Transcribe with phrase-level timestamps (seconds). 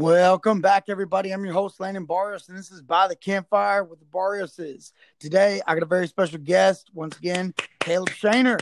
[0.00, 1.32] Welcome back, everybody.
[1.32, 4.92] I'm your host, Landon Barrios, and this is By the Campfire with the Barrioses.
[5.18, 8.60] Today, I got a very special guest, once again, Caleb Shaner.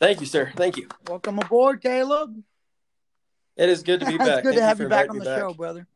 [0.00, 0.50] Thank you, sir.
[0.56, 0.88] Thank you.
[1.06, 2.42] Welcome aboard, Caleb.
[3.58, 4.42] It is good to be it's back.
[4.42, 5.86] good Thank to have for you back on the me show, brother.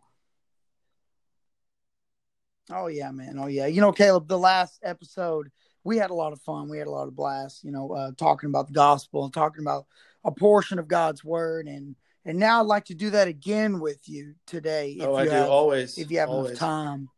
[2.70, 3.38] Oh, yeah, man.
[3.38, 3.68] Oh, yeah.
[3.68, 5.50] You know, Caleb, the last episode,
[5.84, 6.68] we had a lot of fun.
[6.68, 9.62] We had a lot of blast, you know, uh, talking about the gospel and talking
[9.64, 9.86] about
[10.22, 14.08] a portion of God's word and and now I'd like to do that again with
[14.08, 14.92] you today.
[14.92, 15.98] If Oh, I you do have, always.
[15.98, 16.50] If you have always.
[16.50, 17.08] enough time.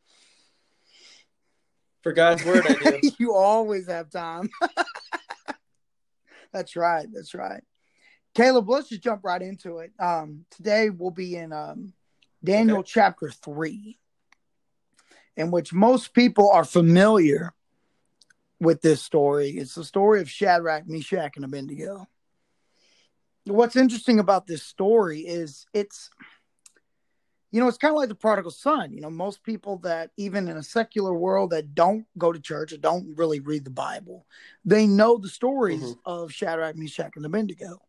[2.02, 3.00] For God's word, I do.
[3.18, 4.50] you always have time.
[6.52, 7.06] that's right.
[7.12, 7.62] That's right.
[8.34, 9.92] Caleb, let's just jump right into it.
[9.98, 11.92] Um, today we'll be in um,
[12.42, 12.90] Daniel Okay.
[12.92, 13.98] chapter 3,
[15.36, 17.54] in which most people are familiar
[18.60, 19.50] with this story.
[19.50, 22.06] It's the story of Shadrach, Meshach, and Abednego.
[23.46, 26.10] What's interesting about this story is it's,
[27.50, 28.92] you know, it's kind of like the prodigal son.
[28.92, 32.72] You know, most people that, even in a secular world, that don't go to church
[32.72, 34.26] or don't really read the Bible,
[34.64, 35.98] they know the stories Mhm.
[36.06, 37.80] of Shadrach, Meshach, and Abednego.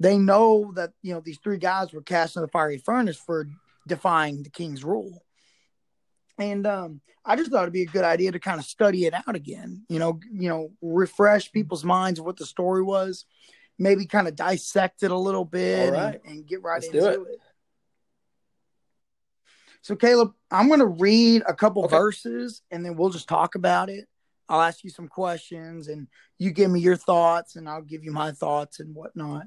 [0.00, 3.46] They know that, you know, these three guys were cast in the fiery furnace for
[3.86, 5.22] defying the king's rule.
[6.38, 9.14] And um, I just thought it'd be a good idea to kind of study it
[9.14, 9.84] out again.
[9.88, 13.24] You know, you know, refresh people's minds of what the story was,
[13.78, 16.20] maybe kind of dissect it a little bit right.
[16.24, 17.40] and, and get right Let's into it.
[19.82, 21.96] So, Caleb, I'm going to read a couple Okay.
[21.96, 24.06] verses and then we'll just talk about it.
[24.48, 28.12] I'll ask you some questions and you give me your thoughts and I'll give you
[28.12, 29.46] my thoughts and whatnot.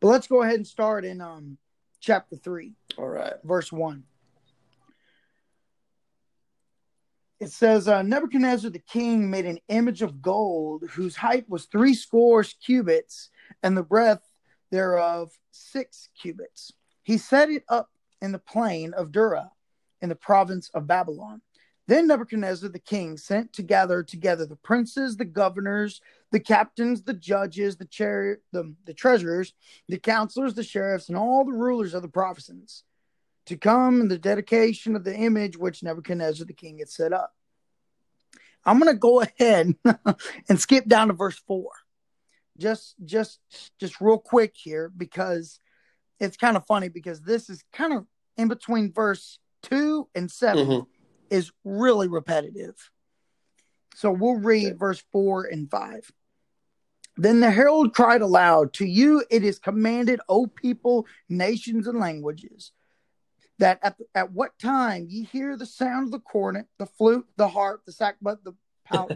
[0.00, 1.58] But let's go ahead and start in um,
[2.00, 3.34] chapter 3 All right.
[3.44, 4.04] verse 1.
[7.40, 11.94] It says, uh, Nebuchadnezzar the king made an image of gold whose height was three
[11.94, 13.30] scores cubits
[13.62, 14.28] and the breadth
[14.70, 16.72] thereof six cubits.
[17.02, 17.90] He set it up
[18.20, 19.50] in the plain of Dura
[20.00, 21.42] in the province of Babylon.
[21.88, 27.14] Then Nebuchadnezzar the king sent to gather together the princes, the governors, the captains, the
[27.14, 29.52] judges, the, chair, the, the treasurers,
[29.88, 32.84] the counselors, the sheriffs, and all the rulers of the provinces
[33.46, 37.34] to come in the dedication of the image which Nebuchadnezzar the king had set up.
[38.64, 39.74] I'm going to go ahead
[40.48, 41.64] and skip down to verse 4.
[42.62, 43.40] Just just
[43.80, 45.58] just real quick here because
[46.20, 48.06] it's kind of funny because this is kind of
[48.36, 50.86] in between verse 2 and 7 Mhm.
[51.28, 52.76] is really repetitive.
[53.96, 54.76] So we'll read Okay.
[54.76, 56.12] verse 4 and 5.
[57.16, 62.70] Then the herald cried aloud, To you it is commanded, O people, nations, and languages,
[63.58, 67.48] that at, at what time ye hear the sound of the cornet, the flute, the
[67.48, 68.54] harp, the sackbut, the
[68.92, 69.08] oh,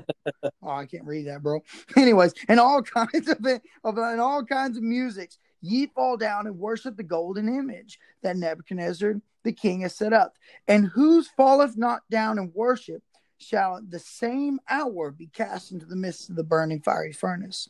[0.62, 1.62] I can't read that, bro.
[1.96, 6.46] Anyways, and all kinds of it, of and all kinds of musics, ye fall down
[6.46, 10.36] and worship the golden image that Nebuchadnezzar the king has set up.
[10.68, 13.02] And whose falleth not down and worship
[13.38, 17.68] shall at the same hour be cast into the midst of the burning fiery furnace.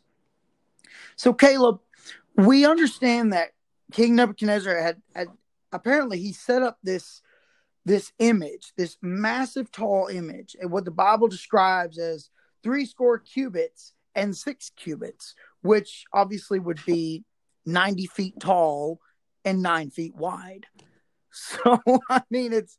[1.17, 1.81] So, Caleb,
[2.37, 3.51] we understand that
[3.93, 5.29] King Nebuchadnezzar had, had
[5.73, 7.23] apparently he set up this
[7.87, 12.29] this image, this massive tall image, and what the Bible describes as
[12.63, 17.25] three score cubits and six cubits, which obviously would be
[17.65, 19.01] 90 feet tall
[19.45, 20.67] and nine feet wide.
[21.39, 22.79] So, I mean, it's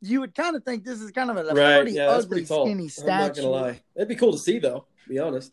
[0.00, 1.76] you would kind of think this is kind of a Right.
[1.76, 3.82] pretty Yeah, ugly, pretty skinny I'm not gonna lie.
[3.94, 4.86] It'd be cool to see, though.
[5.02, 5.52] To be honest.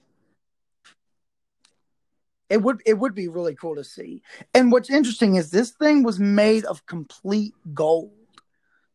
[2.50, 4.22] It would it would be really cool to see.
[4.54, 8.19] And what's interesting is this thing was made of complete gold.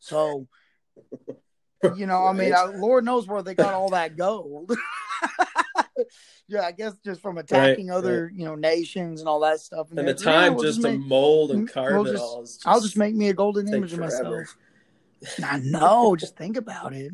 [0.05, 0.47] So,
[1.97, 2.69] you know, I mean, Right.
[2.69, 4.71] uh, Lord knows where they got all that gold.
[6.49, 9.89] yeah, I guess just from attacking Right, other, you know, nations and all that stuff.
[9.91, 12.23] And the they're, time "Yeah, we'll just to make- mold and carve we'll it just-
[12.23, 12.41] all.
[12.43, 14.57] Just I'll just make me a golden image of myself.
[15.43, 16.15] I know.
[16.19, 17.11] Just think about it.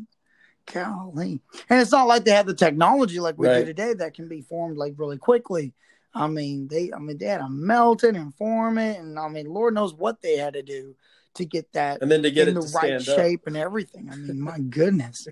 [0.73, 1.41] Golly.
[1.69, 4.41] And it's not like they have the technology like we do today that can be
[4.41, 5.75] formed like really quickly.
[6.13, 9.29] I mean, they I mean they had to melt it and form it, and I
[9.29, 10.97] mean, Lord knows what they had to do
[11.35, 13.17] to get that And then to get in it the right stand up.
[13.17, 14.11] shape and everything.
[14.11, 15.29] I mean, my goodness.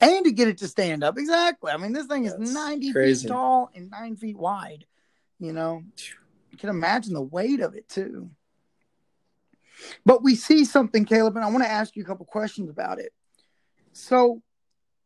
[0.00, 1.16] And to get it to stand up.
[1.16, 1.70] Exactly.
[1.70, 3.22] I mean, this thing is 90 crazy.
[3.22, 4.84] feet tall and nine feet wide.
[5.38, 5.82] You know,
[6.50, 8.30] you can imagine the weight of it too.
[10.04, 12.98] But we see something, Caleb, and I want to ask you a couple questions about
[12.98, 13.12] it.
[13.92, 14.42] So,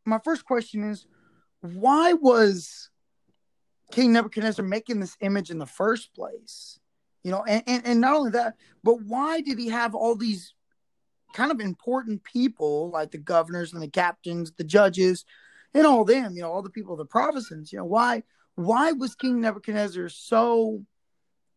[0.04, 1.06] my first question is
[1.60, 2.90] why was
[3.90, 6.78] King Nebuchadnezzar making this image in the first place?
[7.26, 10.54] You know, and, and, and not only that, but why did he have all these
[11.34, 15.24] kind of important people like the governors and the captains, the judges,
[15.74, 18.22] and all them, you know, all the people of the provinces, you know, why
[18.54, 20.84] why was King Nebuchadnezzar so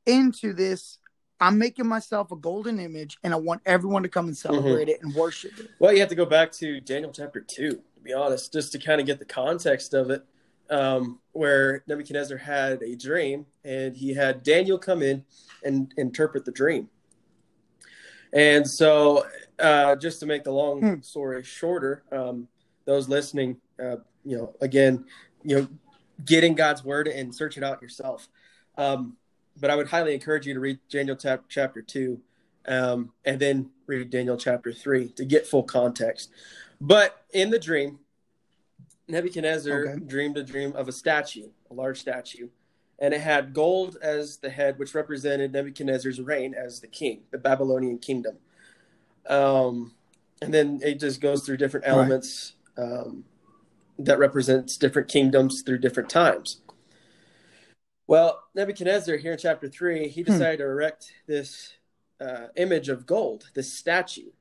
[0.07, 0.97] into this
[1.39, 4.55] I'm making myself a golden image, and I want everyone to come and mm-hmm.
[4.55, 5.69] celebrate it and worship it.
[5.77, 8.79] Well, you have to go back to Daniel chapter two, to be honest, just to
[8.79, 10.25] kind of get the context of it,
[10.69, 15.23] um, where Nebuchadnezzar had a dream, and he had Daniel come in
[15.63, 16.89] and interpret the dream.
[18.31, 19.25] And so,
[19.57, 21.01] uh, just to make the long Hmm.
[21.01, 22.47] story shorter, um,
[22.85, 25.05] those listening, uh, you know, again,
[25.43, 25.67] you know,
[26.25, 28.27] getting God's word and search it out yourself.
[28.77, 29.17] Um,
[29.59, 32.21] but I would highly encourage you to read Daniel chap- chapter two,
[32.67, 36.29] um, and then read Daniel chapter three to get full context.
[36.79, 37.99] But in the dream,
[39.09, 40.05] Nebuchadnezzar Okay.
[40.05, 42.49] dreamed a dream of a statue, a large statue,
[42.99, 47.37] and it had gold as the head, which represented Nebuchadnezzar's reign as the king, the
[47.37, 48.37] Babylonian kingdom.
[49.27, 49.95] Um,
[50.41, 51.91] and then it just goes through different Right.
[51.93, 53.25] elements um,
[53.97, 56.61] that represents different kingdoms through different times.
[58.07, 60.27] Well, Nebuchadnezzar here in chapter three, he Hmm.
[60.31, 61.73] decided to erect this
[62.21, 64.31] uh, image of gold, this statue,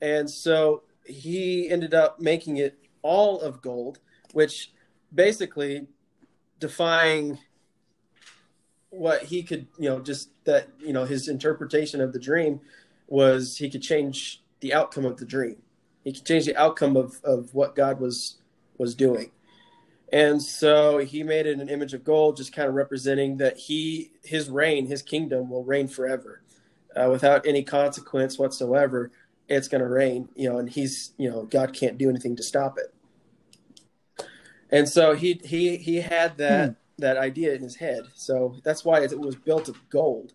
[0.00, 3.98] and so he ended up making it all of gold,
[4.32, 4.72] which
[5.14, 5.86] basically
[6.58, 7.38] defying
[8.90, 12.60] what he could, you know, just that you know his interpretation of the dream
[13.06, 15.56] was he could change the outcome of the dream.
[16.04, 18.38] He could change the outcome of of what God was
[18.78, 19.30] was doing.
[20.12, 24.10] And so he made it an image of gold, just kind of representing that he,
[24.24, 26.42] his reign, his kingdom will reign forever,
[26.96, 29.12] uh, without any consequence whatsoever.
[29.48, 32.42] It's going to reign, you know, and he's, you know, God can't do anything to
[32.42, 32.92] stop it.
[34.70, 38.04] And so he he he had that that idea in his head.
[38.14, 40.32] So that's why it was built of gold.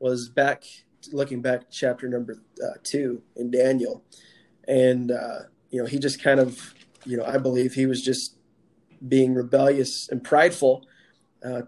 [0.00, 0.64] Was back
[1.12, 4.04] looking back chapter number uh, two in Daniel,
[4.66, 5.40] and uh,
[5.70, 8.36] you know he just kind of, you know, I believe he was just
[9.06, 10.86] being rebellious and prideful
[11.44, 11.62] uh,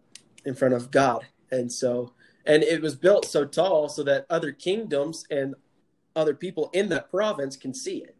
[0.44, 1.26] in front of God.
[1.50, 2.12] And so,
[2.44, 5.54] and it was built so tall so that other kingdoms and
[6.16, 8.16] other people in that province can see it.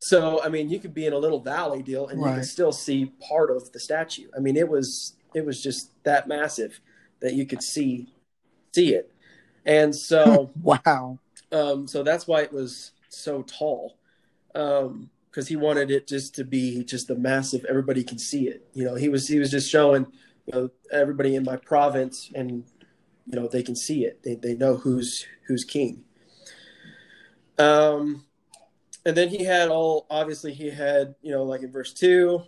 [0.00, 2.34] So, I mean, you could be in a little valley deal and you Right.
[2.34, 4.28] can still see part of the statue.
[4.36, 6.80] I mean, it was it was just that massive
[7.20, 8.08] that you could see
[8.74, 9.12] see it.
[9.66, 11.18] And so, Wow.
[11.52, 13.96] um, so that's why it was so tall,
[14.52, 17.64] because he wanted it just to be just the massive.
[17.68, 18.68] Everybody can see it.
[18.74, 20.06] You know, he was he was just showing,
[20.46, 22.64] you know, everybody in my province, and
[23.26, 24.22] you know they can see it.
[24.22, 26.04] They they know who's who's king.
[27.58, 28.24] Um,
[29.08, 30.06] and then he had all.
[30.10, 32.42] Obviously, he had you know like in verse two.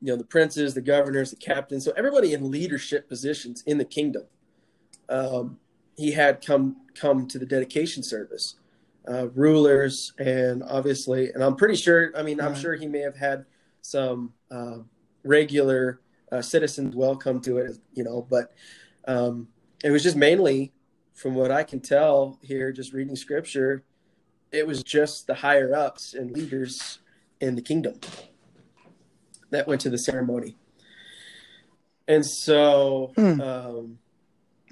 [0.00, 3.84] You know the princes, the governors, the captains, so everybody in leadership positions in the
[3.84, 4.24] kingdom.
[5.08, 5.58] Um,
[5.96, 8.56] he had come come to the dedication service
[9.08, 12.56] uh, rulers and obviously and i'm pretty sure i mean i'm Right.
[12.60, 13.44] sure he may have had
[13.82, 14.78] some uh,
[15.24, 16.00] regular
[16.30, 18.52] uh, citizens welcome to it you know but
[19.06, 19.48] um,
[19.84, 20.72] it was just mainly
[21.14, 23.82] from what i can tell here just reading scripture
[24.52, 26.98] it was just the higher ups and leaders
[27.40, 27.94] in the kingdom
[29.50, 30.56] that went to the ceremony
[32.08, 33.40] and so Hmm.
[33.40, 33.98] um,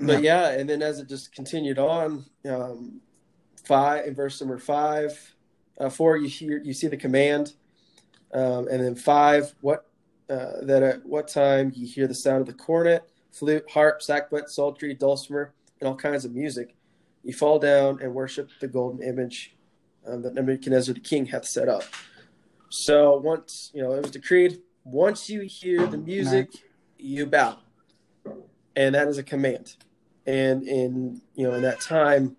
[0.00, 3.00] but yeah, and then as it just continued on, um,
[3.64, 5.34] five in verse number five,
[5.78, 7.52] uh, four, you hear you see the command,
[8.32, 9.86] um, and then five, what
[10.30, 14.48] uh, that at what time you hear the sound of the cornet, flute, harp, sackbut,
[14.48, 16.74] psaltery, dulcimer, and all kinds of music,
[17.22, 19.54] you fall down and worship the golden image
[20.06, 21.82] um, that Nebuchadnezzar the king hath set up.
[22.68, 26.50] So once you know it was decreed, once you hear the music,
[26.98, 27.58] you bow,
[28.76, 29.76] and that is a command.
[30.26, 32.36] And in you know in that time,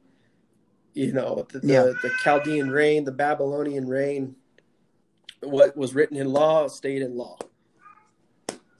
[0.93, 1.83] you know the, the, Yeah.
[2.01, 4.35] the Chaldean reign, the Babylonian reign,
[5.41, 7.37] what was written in law stayed in law.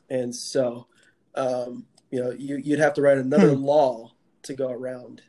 [0.09, 0.87] And so,
[1.35, 3.63] um, you know, you, you'd have to write another Hmm.
[3.63, 4.11] law
[4.43, 5.21] to go around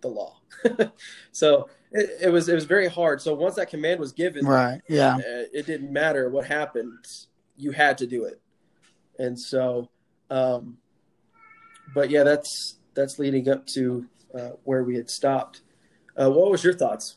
[0.00, 0.40] the law.
[1.32, 3.20] so it, it was it was very hard.
[3.22, 4.80] So once that command was given, Right.
[4.88, 5.16] Yeah.
[5.16, 7.04] uh, it didn't matter what happened
[7.58, 8.38] you had to do it
[9.18, 9.88] and so
[10.30, 10.76] um
[11.94, 14.06] but yeah that's that's leading up to
[14.38, 15.62] uh, where we had stopped
[16.20, 17.16] uh, what was your thoughts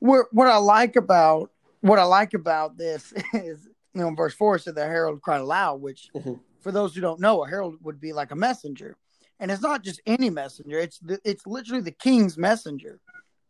[0.00, 1.50] What what I like about
[1.82, 5.20] what I like about this is you know in verse four it said the herald
[5.22, 6.40] cried aloud, which Mhm.
[6.60, 8.96] for those who don't know, a herald would be like a messenger,
[9.40, 13.00] and it's not just any messenger; it's the, it's literally the king's messenger.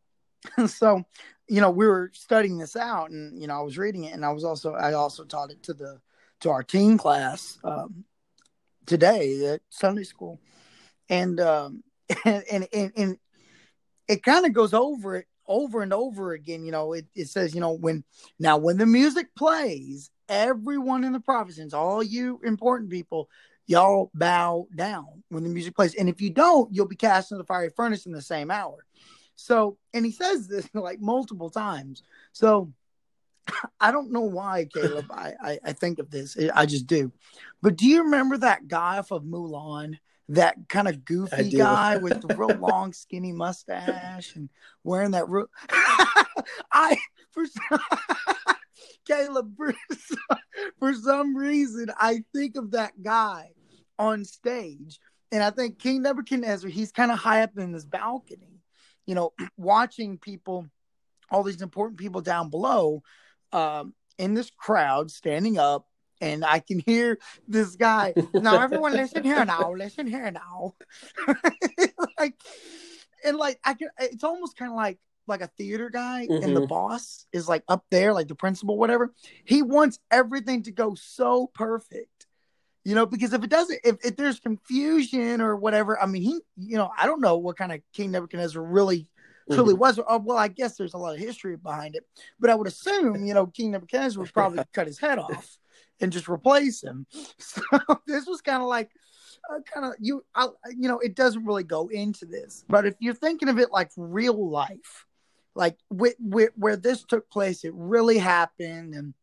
[0.66, 1.04] so,
[1.49, 4.25] you know, we were studying this out, and you know, I was reading it, and
[4.25, 6.00] I was also I also taught it to the
[6.40, 8.04] to our teen class um,
[8.87, 10.40] today at Sunday school,
[11.11, 11.82] and um,
[12.25, 13.18] and and and, and
[14.09, 16.64] it kind of goes over it over and over again.
[16.64, 18.04] You know, it, it says, you know, when
[18.38, 23.28] now when the music plays, everyone in the provinces, all you important people,
[23.70, 25.94] y'all bow down when the music plays.
[25.94, 28.84] And if you don't, you'll be cast in the fiery furnace in the same hour.
[29.36, 32.02] So, and he says this like multiple times.
[32.32, 32.72] So
[33.80, 36.36] I don't know why, Caleb, I, I, I think of this.
[36.52, 37.12] I just do.
[37.62, 39.98] But do you remember that guy off of Mulan?
[40.30, 44.48] That kind of goofy guy with the real long, skinny mustache and
[44.84, 45.46] wearing that real.
[46.72, 46.96] I
[47.30, 47.44] for
[49.08, 49.74] Caleb, for,
[50.78, 53.50] for some reason, I think of that guy
[54.00, 54.99] on stage,
[55.30, 56.71] and I think King Nebuchadnezzar.
[56.71, 58.62] He's kind of high up in this balcony,
[59.07, 60.66] you know, watching people,
[61.30, 63.02] all these important people down below,
[63.52, 65.87] um, in this crowd standing up
[66.21, 68.12] and I can hear this guy.
[68.35, 69.73] Now, everyone, listen here now.
[69.76, 70.75] Listen here now.
[72.19, 72.35] like,
[73.25, 73.88] and like I can.
[73.99, 76.45] It's almost kind of like like a theater guy, mm-hmm.
[76.45, 76.69] and the mm-hmm.
[76.69, 79.12] boss is like up there, like the principal, whatever.
[79.45, 82.19] He wants everything to go so perfect,
[82.84, 83.06] you know.
[83.06, 86.90] Because if it doesn't, if, if there's confusion or whatever, I mean, he, you know,
[86.96, 89.08] I don't know what kind of King Nebuchadnezzar really
[89.50, 89.80] truly mm-hmm.
[89.80, 89.99] was.
[89.99, 92.04] Uh, well, I guess there's a lot of history behind it,
[92.38, 95.58] but I would assume, you know, King Nebuchadnezzar would probably cut his head off
[96.00, 97.06] and just replace him.
[97.38, 97.62] So
[98.06, 98.90] this was kind of like,
[99.50, 102.94] uh, kind of you, I, you know, it doesn't really go into this, but if
[103.00, 105.06] you're thinking of it like real life,
[105.54, 109.14] like wh- wh- where this took place, it really happened, and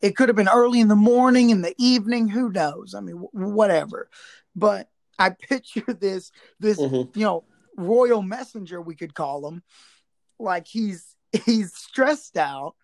[0.00, 2.94] it could have been early in the morning, in the evening, who knows?
[2.94, 4.08] I mean, w- whatever.
[4.54, 7.18] But I picture this, this, mm-hmm.
[7.18, 7.44] you know,
[7.76, 9.62] royal messenger, we could call him,
[10.38, 11.14] like he's
[11.46, 12.74] he's stressed out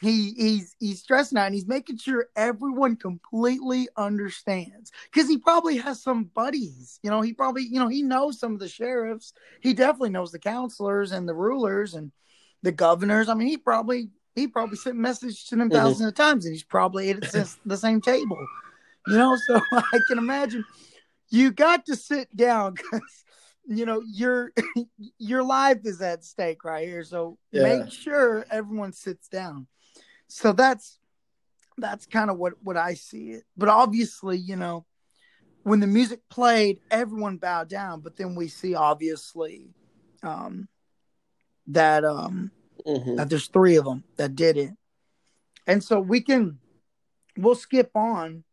[0.00, 5.76] he he's he's stressing out and he's making sure everyone completely understands because he probably
[5.76, 9.32] has some buddies you know he probably you know he knows some of the sheriffs
[9.60, 12.12] he definitely knows the counselors and the rulers and
[12.62, 16.04] the governors i mean he probably he probably sent messages to them 1000s mm-hmm.
[16.04, 18.38] of times and he's probably ate at the same table
[19.06, 20.64] you know so i can imagine
[21.30, 23.24] you got to sit down because
[23.66, 24.52] you know your
[25.18, 27.62] your life is at stake right here so yeah.
[27.62, 29.66] make sure everyone sits down
[30.28, 31.00] so that's
[31.80, 33.44] that's kind of what what I see it.
[33.56, 34.86] But obviously, you know,
[35.62, 38.00] when the music played, everyone bowed down.
[38.00, 39.70] But then we see obviously
[40.22, 40.68] um,
[41.68, 42.50] that um,
[42.86, 43.16] mm-hmm.
[43.16, 44.70] that there's three of them that did it,
[45.66, 46.58] and so we can
[47.36, 48.44] we'll skip on,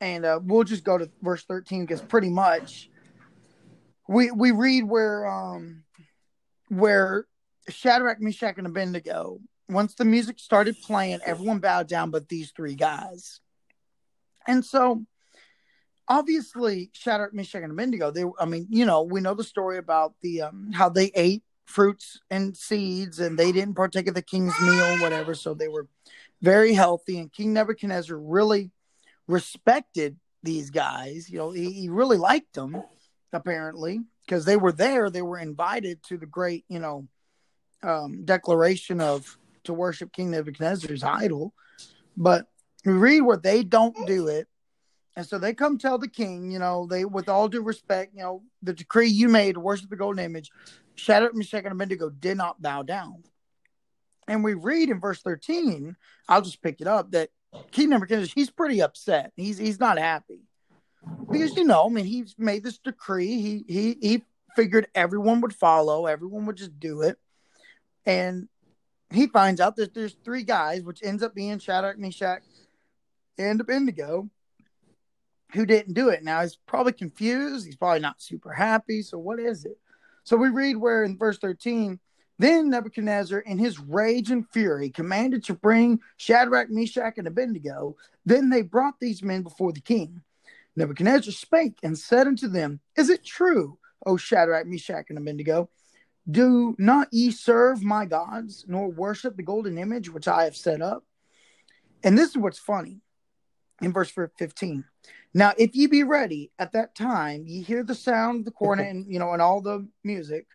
[0.00, 2.90] and uh, we'll just go to verse thirteen because pretty much
[4.08, 5.84] we we read where um
[6.68, 7.26] where
[7.68, 12.74] Shadrach, Meshach, and Abednego once the music started playing, everyone bowed down but these three
[12.74, 13.40] guys.
[14.46, 15.04] And so
[16.06, 20.14] obviously Shadrach, Meshach, and Abednego, they I mean, you know, we know the story about
[20.22, 24.58] the um how they ate fruits and seeds and they didn't partake of the king's
[24.60, 25.34] meal, whatever.
[25.34, 25.86] So they were
[26.42, 27.18] very healthy.
[27.18, 28.70] And King Nebuchadnezzar really
[29.26, 31.30] respected these guys.
[31.30, 32.82] You know, he, he really liked them,
[33.32, 35.10] apparently, because they were there.
[35.10, 37.08] They were invited to the great, you know,
[37.82, 41.54] um, declaration of to worship King Nebuchadnezzar's idol.
[42.16, 42.46] But
[42.84, 44.46] we read where they don't do it.
[45.16, 48.22] And so they come tell the king, you know, they, with all due respect, you
[48.22, 50.50] know, the decree you made to worship the golden image,
[50.96, 53.22] Shadrach, Meshach, and Abednego did not bow down.
[54.26, 55.96] And we read in verse 13,
[56.28, 57.30] I'll just pick it up, that
[57.70, 59.32] King Nebuchadnezzar, he's pretty upset.
[59.36, 60.40] He's he's not happy.
[61.30, 63.40] Because, you know, I mean, he's made this decree.
[63.40, 64.22] He he he
[64.56, 67.18] figured everyone would follow, everyone would just do it.
[68.06, 68.48] And
[69.10, 72.42] he finds out that there's three guys, which ends up being Shadrach, Meshach,
[73.38, 74.28] and Abednego,
[75.54, 76.22] who didn't do it.
[76.22, 77.64] Now he's probably confused.
[77.64, 79.02] He's probably not super happy.
[79.02, 79.78] So what is it?
[80.24, 81.98] So we read where in verse 13,
[82.38, 87.96] then Nebuchadnezzar, in his rage and fury, commanded to bring Shadrach, Meshach, and Abednego.
[88.26, 90.22] Then they brought these men before the king.
[90.76, 95.70] Nebuchadnezzar spake and said unto them, Is it true, O Shadrach, Meshach, and Abednego,
[96.28, 100.82] do not ye serve my gods, nor worship the golden image which I have set
[100.82, 101.04] up?
[102.02, 103.00] And this is what's funny
[103.80, 104.84] in verse 15.
[105.34, 108.88] Now, if ye be ready at that time, ye hear the sound of the cornet
[108.88, 110.46] and you know, and all the music,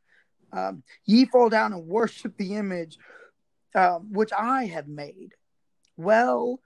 [0.52, 2.98] um, ye fall down and worship the image
[3.76, 5.34] um, which I have made.
[5.98, 6.60] Well,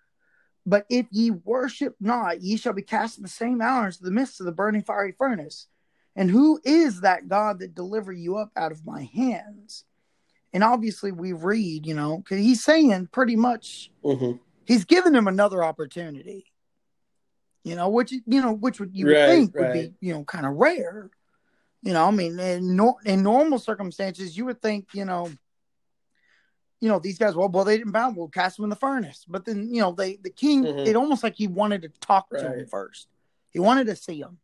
[0.66, 4.12] but if ye worship not, ye shall be cast in the same hour into the
[4.12, 5.68] midst of the burning fiery furnace.
[6.16, 9.84] And who is that God that deliver you up out of my hands?
[10.54, 14.38] And obviously, we read, you know, because he's saying pretty much, mm-hmm.
[14.66, 16.53] he's giving him another opportunity.
[17.64, 19.68] You know, which you know, which would you right, think right.
[19.68, 21.10] would be, you know, kind of rare.
[21.82, 25.30] You know, I mean, in, no, in normal circumstances, you would think, you know,
[26.80, 29.26] you know, these guys, well, well, they didn't bow, we'll cast them in the furnace.
[29.28, 30.80] But then, you know, they the king, mm-hmm.
[30.80, 32.42] it almost like he wanted to talk right.
[32.42, 33.08] to him first
[33.52, 34.40] He wanted to see them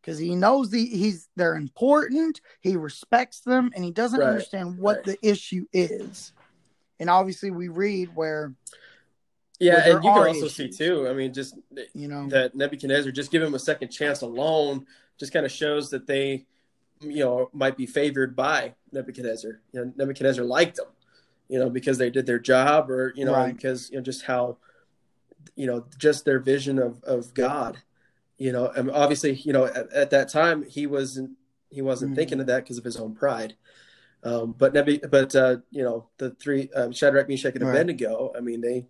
[0.00, 2.40] because he knows the he's they're important.
[2.60, 6.32] He respects them, and he doesn't understand what the issue is.
[6.98, 8.54] And obviously, we read where
[9.60, 10.54] Yeah, and you can also issues.
[10.54, 11.06] see too.
[11.08, 11.54] I mean, just
[11.94, 14.86] you know, that Nebuchadnezzar just give him a second chance alone
[15.18, 16.46] just kind of shows that they,
[17.00, 19.60] you know, might be favored by Nebuchadnezzar.
[19.72, 20.86] You know, Nebuchadnezzar liked them,
[21.48, 23.54] you know, because they did their job, or you know, Right.
[23.54, 24.56] because you know just how,
[25.56, 27.78] you know, just their vision of of God.
[28.38, 31.32] You know, and obviously, you know, at, at that time he wasn't
[31.68, 32.16] he wasn't Mhm.
[32.16, 33.56] thinking of that because of his own pride.
[34.24, 37.70] Um, but Nebu- but uh, you know, the three um, Shadrach, Meshach, and Right.
[37.74, 38.32] Abednego.
[38.36, 38.86] I mean, they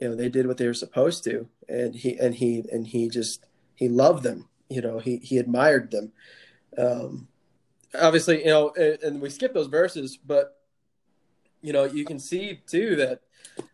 [0.00, 1.48] you know they did what they were supposed to.
[1.68, 5.90] And he and he and he just he loved them you know he he admired
[5.90, 6.12] them.
[6.78, 7.28] Um
[7.98, 10.60] obviously you know and, and we skip those verses but
[11.62, 13.20] you know you can see too that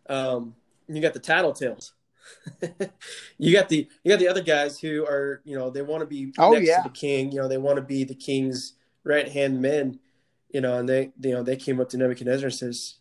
[0.07, 0.55] um
[0.87, 1.91] you got the tattletales.
[3.37, 6.05] You got the you got the other guys who are you know they want to
[6.07, 6.77] be Oh, next yeah.
[6.77, 9.99] to the king you know they want to be the king's right hand men
[10.49, 12.95] you know and they you know they came up to nebuchadnezzar and says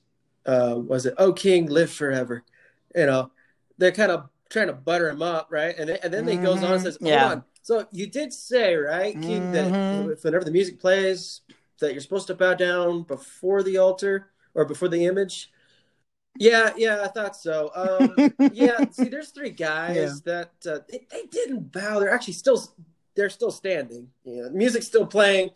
[0.47, 2.43] uh was it oh king live forever
[2.95, 3.31] you know
[3.79, 5.75] they're kind of trying to butter him up right?
[5.79, 6.85] And then, and then he goes on and Mhm.
[6.85, 7.27] says hold Yeah.
[7.29, 7.45] on.
[7.63, 10.13] So you did say right king that Mhm.
[10.13, 11.41] if whenever the music plays
[11.81, 15.51] that you're supposed to bow down before the altar or before the image?
[16.39, 17.71] Yeah yeah i thought so.
[17.75, 20.51] Um yeah see there's three guys Yeah.
[20.63, 21.99] that uh, they, they didn't bow.
[22.01, 22.63] They're actually still
[23.15, 24.11] they're still standing.
[24.25, 25.51] You know music's still playing.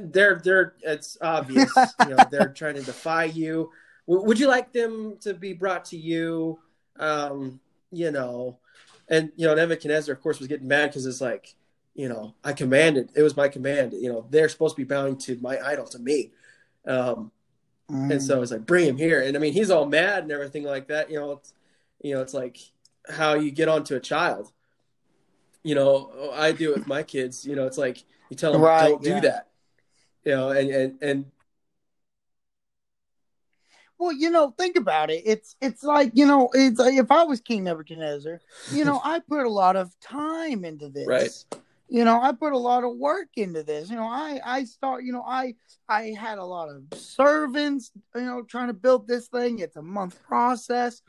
[0.00, 3.70] They're they're it's obvious you know they're trying to defy you
[4.06, 6.58] W- would you like them to be brought to you
[6.98, 8.58] um you know
[9.08, 11.54] and you know nebuchadnezzar of course was getting mad because it's like
[11.94, 15.16] you know i commanded it was my command you know they're supposed to be bowing
[15.16, 16.30] to my idol to me
[16.86, 17.30] um
[17.90, 18.12] Mm.
[18.12, 20.64] and so it's like bring him here and i mean he's all mad and everything
[20.64, 21.52] like that you know it's
[22.00, 22.56] you know it's like
[23.10, 24.50] how you get onto a child
[25.62, 28.62] you know i do it with my kids you know it's like you tell them
[28.62, 29.14] Right, don't yeah.
[29.16, 29.48] do that
[30.24, 31.24] you know and and and
[33.98, 35.22] Well, you know, think about it.
[35.24, 38.40] It's it's like you know, it's like if I was King Nebuchadnezzar,
[38.72, 41.06] you know, I put a lot of time into this.
[41.06, 41.60] Right.
[41.88, 43.90] You know, I put a lot of work into this.
[43.90, 45.04] You know, I I start.
[45.04, 45.54] You know, I
[45.88, 47.92] I had a lot of servants.
[48.14, 49.58] You know, trying to build this thing.
[49.58, 51.02] It's a month process.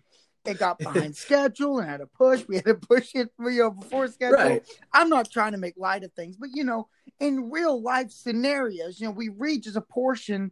[0.45, 2.45] It got behind schedule and had to push.
[2.47, 4.37] We had to push it, you know, before schedule.
[4.37, 6.87] right I'm not trying to make light of things, but you know,
[7.19, 10.51] in real life scenarios, you know, we read just a portion,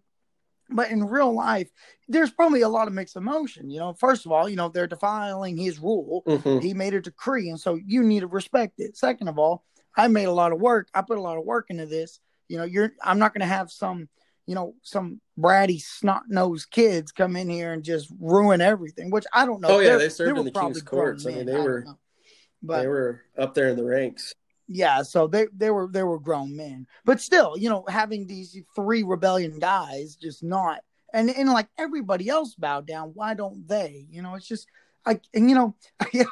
[0.74, 1.70] but in real life,
[2.08, 3.70] there's probably a lot of mixed emotion.
[3.70, 6.24] You know, first of all, you know, they're defiling his rule.
[6.28, 6.62] Mhm.
[6.62, 8.98] He made a decree, and so you need to respect it.
[8.98, 9.64] Second of all,
[9.96, 10.90] I made a lot of work.
[10.94, 12.20] I put a lot of work into this.
[12.50, 14.10] You know, you're I'm not gonna have some,
[14.46, 19.26] you know, some bratty snot nosed kids come in here and just ruin everything, which
[19.34, 19.70] I don't know.
[19.70, 21.26] Oh, yeah, They're- they served in the king's courts.
[21.26, 21.86] I mean, they don't were-
[22.62, 24.34] but they were up there in the ranks
[24.68, 28.58] yeah so they they were they were grown men but still you know having these
[28.76, 30.82] three rebellion guys just not
[31.14, 34.68] and and like everybody else bowed down why don't they you know it's just
[35.06, 35.76] I and you know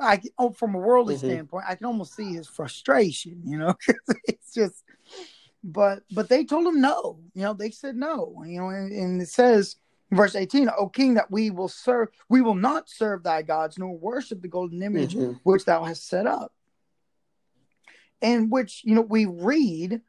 [0.00, 1.18] I oh from a worldly Mhm.
[1.18, 3.74] standpoint I can almost see his frustration you know,
[4.24, 4.84] it's just
[5.64, 9.20] but but they told him no you know they said no you know and, and
[9.20, 9.76] it says
[10.12, 13.96] verse 18 o king that we will serve we will not serve thy gods nor
[13.98, 15.38] worship the golden image Mhm.
[15.42, 16.52] which thou hast set up
[18.22, 20.00] and which you know we read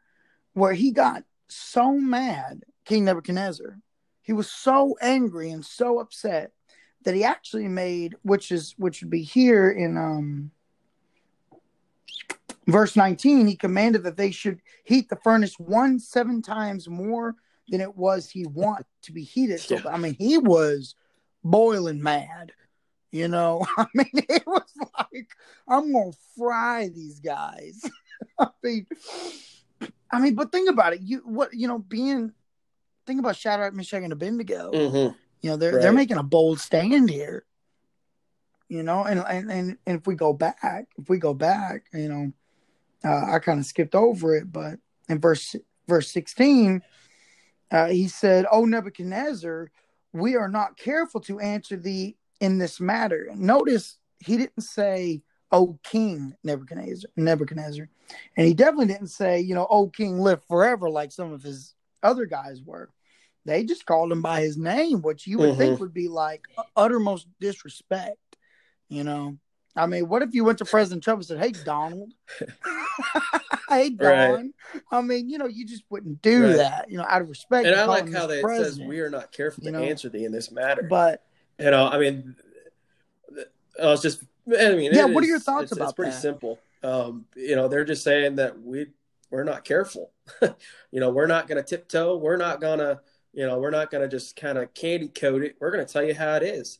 [0.54, 3.78] where he got so mad king nebuchadnezzar.
[4.22, 6.52] He was so angry and so upset
[7.04, 10.52] that he actually made which is which would be here in um
[12.68, 17.36] verse 19 he commanded that they should heat the furnace one seven times more
[17.70, 19.60] than it was he want to be heated.
[19.60, 19.88] So Yeah.
[19.90, 20.96] i mean he was
[21.44, 22.52] boiling mad
[23.12, 23.66] you know?
[23.78, 25.30] I mean it was like
[25.68, 27.82] i'm gonna fry these guys
[28.40, 28.86] i mean
[30.12, 32.32] i mean but think about it you what you know being
[33.08, 35.16] think about shadrach meshach and abednego Mhm.
[35.42, 35.82] you know, they're Right.
[35.82, 37.46] they're making a bold stand here.
[38.70, 42.08] You know, and and and, and if we go back, if we go back, you
[42.08, 42.32] know,
[43.04, 44.80] uh, I kind of skipped over it, but
[45.10, 45.56] in verse
[45.88, 46.82] verse sixteen,
[47.72, 49.72] uh, he said, "O Nebuchadnezzar,
[50.14, 55.78] we are not careful to answer thee in this matter." Notice he didn't say, "O
[55.84, 57.88] King Nebuchadnezzar," Nebuchadnezzar,
[58.38, 61.74] and he definitely didn't say, you know, "O King, live forever," like some of his
[62.04, 62.90] other guys were.
[63.46, 65.82] They just called him by his name, which you would think mm-hmm.
[65.82, 68.18] would be like uttermost disrespect.
[68.88, 69.38] You know,
[69.76, 72.14] I mean, what if you went to President Trump and said, "Hey, Donald,"
[73.70, 74.08] "Hey, Don"?
[74.10, 74.52] Right.
[74.92, 76.58] I mean, you know, you just wouldn't do Right.
[76.58, 76.92] that.
[76.92, 77.66] You know, out of respect.
[77.66, 79.84] and i like how they says we are not careful You to know?
[79.84, 81.24] answer thee in this matter But
[81.60, 82.36] you know i mean
[83.82, 86.22] I was just i mean Yeah, what are your thoughts it's, about it's pretty that?
[86.22, 88.88] simple Um, you know, they're just saying that we
[89.30, 90.12] we're not careful.
[90.42, 92.18] you know, we're not going to tiptoe.
[92.18, 93.00] We're not going to,
[93.34, 95.56] you know, we're not going to just kind of candy coat it.
[95.60, 96.80] We're going to tell you how it is.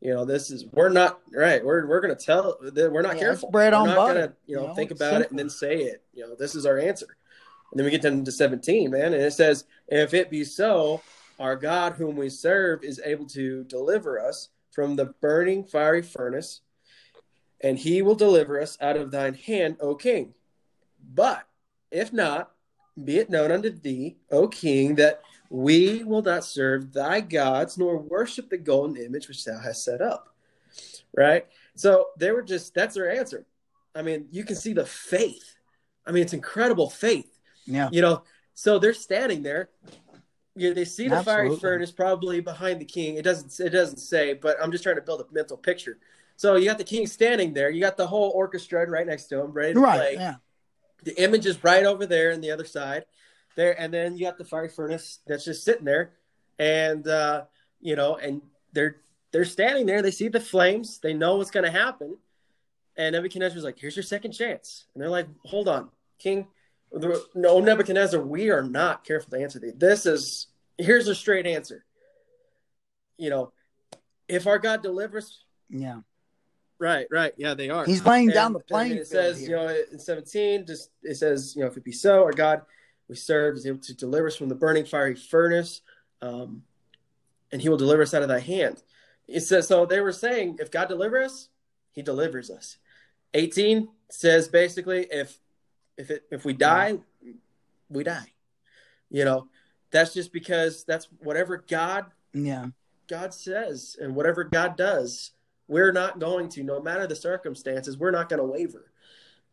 [0.00, 1.64] You know, this is we're not right.
[1.64, 3.50] We're we're going to tell that we're not Yeah, careful.
[3.50, 5.76] bread we're on not gonna, you know, you know, think about it and then say
[5.78, 6.02] it.
[6.14, 7.08] You know, this is our answer.
[7.70, 11.02] And then we get down to 17, man, and it says, "If it be so,
[11.38, 16.62] our God whom we serve is able to deliver us from the burning fiery furnace,
[17.62, 20.34] and he will deliver us out of thine hand, O king.
[21.12, 21.46] But
[21.90, 22.52] if not,
[23.02, 27.98] be it known unto thee, O king, that we will not serve thy gods nor
[27.98, 30.34] worship the golden image which thou hast set up.
[31.16, 31.46] Right?
[31.74, 33.46] So they were just, that's their answer.
[33.94, 35.56] I mean, you can see the faith.
[36.06, 37.38] I mean, it's incredible faith.
[37.66, 37.88] Yeah.
[37.92, 38.22] You know,
[38.54, 39.70] so they're standing there.
[40.56, 41.60] You they see the fiery Absolutely.
[41.60, 43.16] furnace probably behind the king.
[43.16, 45.98] It doesn't it doesn't say, but I'm just trying to build a mental picture.
[46.40, 47.68] So you got the king standing there.
[47.68, 49.98] You got the whole orchestra right next to him, ready to Right.
[49.98, 50.14] play.
[50.14, 50.36] Yeah.
[51.04, 53.04] The image is right over there on the other side.
[53.56, 56.12] There and then you got the fiery furnace that's just sitting there.
[56.58, 57.44] And uh,
[57.82, 58.40] you know, and
[58.72, 62.16] they're they're standing there, they see the flames, they know what's gonna happen.
[62.96, 64.86] And Nebuchadnezzar's like, here's your second chance.
[64.94, 66.48] And they're like, hold on, King.
[67.34, 69.72] No, Nebuchadnezzar, we are not careful to answer thee.
[69.76, 70.46] This is,
[70.78, 71.84] here's a straight answer.
[73.18, 73.52] You know,
[74.26, 76.00] if our God delivers, Yeah.
[76.80, 77.32] Right, right.
[77.36, 77.84] Yeah, they are.
[77.84, 78.92] He's laying down the plane.
[78.92, 79.50] It says, here.
[79.50, 82.62] you know, in 17, just it says, you know, if it be so, our God
[83.08, 85.82] we serve is able to deliver us from the burning fiery furnace,
[86.22, 86.62] um,
[87.52, 88.82] and he will deliver us out of thy hand.
[89.26, 91.48] It says, so they were saying, if God delivers us,
[91.92, 92.78] he delivers us.
[93.34, 95.38] 18 says basically, if
[95.96, 96.98] if it if we die,
[97.88, 98.32] we die.
[99.10, 99.48] You know,
[99.90, 102.66] that's just because that's whatever God yeah.
[103.08, 105.32] God says and whatever God does,
[105.70, 108.90] we're not going to, no matter the circumstances, we're not going to waver.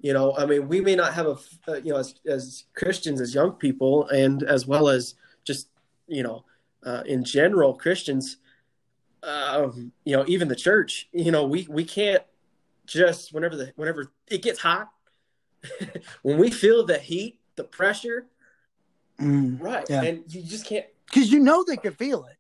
[0.02, 3.22] You know, I mean, we may not have a, uh, you know, as, as Christians,
[3.22, 5.70] as young people, and as well as just,
[6.08, 6.44] you know,
[6.84, 8.38] uh, in general, Christians,
[9.24, 12.24] um, you know, even the church, you know, we, we can't
[12.86, 14.90] just, whenever the, whenever it gets hot,
[16.24, 18.26] when we feel the heat, the pressure,
[19.20, 19.60] Mm.
[19.60, 19.84] right.
[19.90, 20.04] Yeah.
[20.04, 22.37] And you just can't, because you know they can feel it.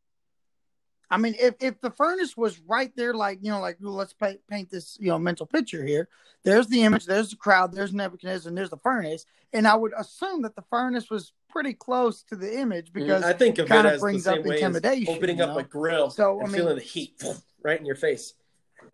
[1.09, 4.13] I mean, if if the furnace was right there, like you know, like well, let's
[4.13, 6.09] paint, paint this you know mental picture here.
[6.43, 9.93] There's the image, there's the crowd, there's Nebuchadnezzar, and there's the furnace, and I would
[9.97, 13.65] assume that the furnace was pretty close to the image mm, because I think of
[13.65, 16.43] it kinda as brings the same up intimidation, opening you up a grill So, I
[16.43, 17.23] mean- feeling the heat
[17.63, 18.33] right in your face.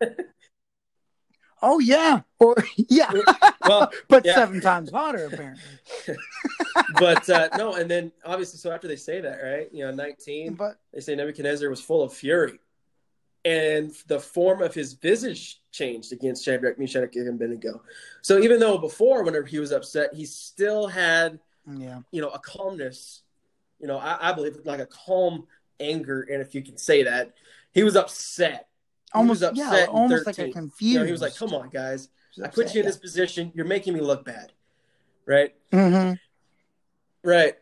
[1.64, 3.10] oh yeah, or yeah,
[3.66, 4.34] Well, but yeah.
[4.34, 5.62] seven times hotter apparently.
[6.98, 9.68] but uh, no, and then obviously, so after they say that, right?
[9.72, 12.60] You know, nineteen, But they say Nebuchadnezzar was full of fury,
[13.44, 17.82] and the form of his visage changed against Shadrach, Meshach, and Abednego.
[18.22, 22.38] So even though before, whenever he was upset, he still had yeah, you know a
[22.38, 23.22] calmness.
[23.80, 25.46] You know, I, I believe like a calm
[25.80, 27.32] anger, and if you can say that,
[27.72, 28.68] he was upset.
[29.14, 30.92] He almost was yeah, upset in almost like a confused.
[30.92, 32.08] You know, he was like, "Come on, guys,
[32.42, 33.52] I put you in this position.
[33.54, 34.52] You're making me look bad."
[35.26, 36.12] Right, hmm
[37.22, 37.54] right.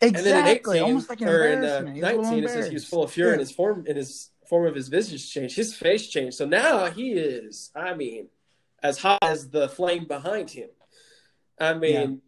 [0.00, 1.96] Exactly, And then in 18, almost like an or in uh, embarrassment.
[1.96, 3.84] He was a little 19, it says he was full of fury, and his form,
[3.86, 5.56] and his form of his visage changed.
[5.56, 6.36] His face changed.
[6.36, 8.28] So now he is, I mean,
[8.82, 10.68] as hot as the flame behind him.
[11.58, 12.20] I mean,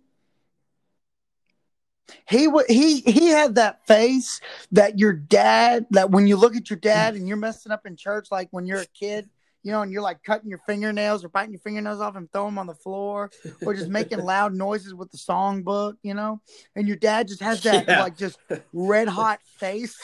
[2.28, 4.40] He he he had that face
[4.72, 7.18] that your dad that when you look at your dad mm.
[7.18, 9.28] and you're messing up in church like when you're a kid,
[9.66, 12.50] you know, and you're like cutting your fingernails or biting your fingernails off and throwing
[12.50, 16.40] them on the floor or just making loud noises with the songbook, you know,
[16.76, 18.02] and your dad just has that Yeah.
[18.04, 18.38] like just
[18.72, 20.00] red hot face.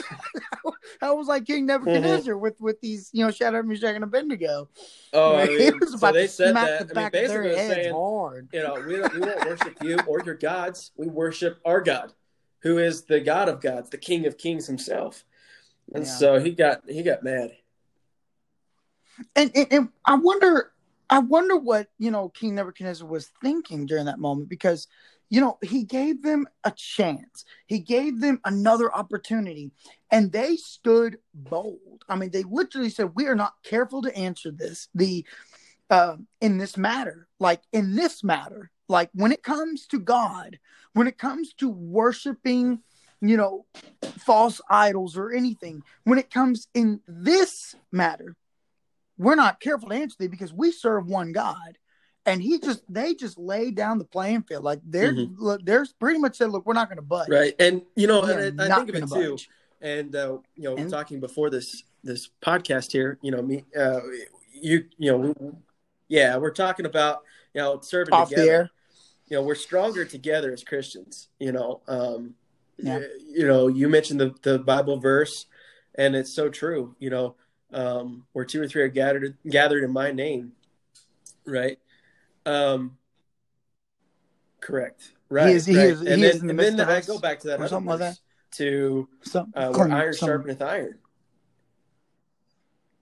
[1.00, 2.42] that was like King Nebuchadnezzar mm-hmm.
[2.42, 4.68] with with these, you know, Shadrach, Meshach, and Abednego.
[5.12, 6.88] oh, I mean, was so about they to said that.
[6.88, 8.48] the I mean, basically, saying, hard.
[8.52, 10.90] you know, we, don't, we won't worship you or your gods.
[10.96, 12.12] We worship our God,
[12.62, 15.24] who is the God of gods, the King of Kings himself.
[15.94, 16.10] And Yeah.
[16.10, 17.52] so he got he got mad.
[19.36, 20.72] And, and, and I wonder,
[21.10, 24.86] I wonder what you know King Nebuchadnezzar was thinking during that moment because
[25.28, 29.72] you know he gave them a chance, he gave them another opportunity,
[30.10, 32.04] and they stood bold.
[32.08, 35.26] I mean, they literally said, "We are not careful to answer this the
[35.90, 40.58] uh, in this matter, like in this matter, like when it comes to God,
[40.94, 42.80] when it comes to worshiping."
[43.24, 43.66] You know,
[44.18, 45.84] false idols or anything.
[46.02, 48.34] When it comes in this matter,
[49.18, 51.78] we're not careful to answer thee because we serve one God.
[52.24, 54.62] And he just they just laid down the playing field.
[54.62, 55.34] Like they're Mhm.
[55.38, 57.28] look, they're pretty much said, look, we're not gonna budge.
[57.28, 57.54] Right.
[57.58, 59.36] And you know, and I, I think of it gonna too.
[59.80, 64.00] And uh, you know, And- talking before this this podcast here, you know, me, uh,
[64.52, 65.34] you, you know, we,
[66.08, 67.22] yeah, we're talking about
[67.54, 68.46] you know, serving Off together.
[68.46, 68.70] the air.
[69.28, 71.28] You know, we're stronger together as Christians.
[71.40, 72.34] You know, um,
[72.76, 72.98] Yeah.
[72.98, 75.46] y- you know, you mentioned the the Bible verse,
[75.96, 76.94] and it's so true.
[77.00, 77.34] You know,
[77.72, 80.52] um, where two or three are gathered gathered in my name,
[81.46, 81.78] right?
[82.46, 82.96] Um,
[84.60, 85.12] correct.
[85.28, 85.50] Right.
[85.56, 87.40] is- he is- and he then, is in the and then of I go back
[87.40, 88.18] to that or something like that.
[88.52, 90.98] to Some, uh, where iron sharpeneth iron.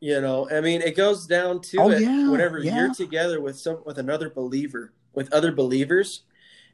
[0.02, 2.76] You know, I mean, it goes down to Oh, it yeah, whenever yeah.
[2.86, 6.22] you're together with some with another believer, with other believers,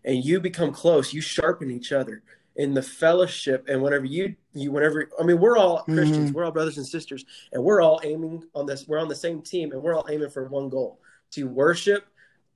[0.04, 2.22] and you become close, you sharpen each other
[2.54, 3.64] in the fellowship.
[3.68, 6.36] And whenever you you whenever I mean, we're all Christians, Mm-hmm.
[6.36, 8.86] we're all brothers and sisters, and we're all aiming on this.
[8.88, 11.00] We're on the same team, and we're all aiming for one goal:
[11.32, 12.06] to worship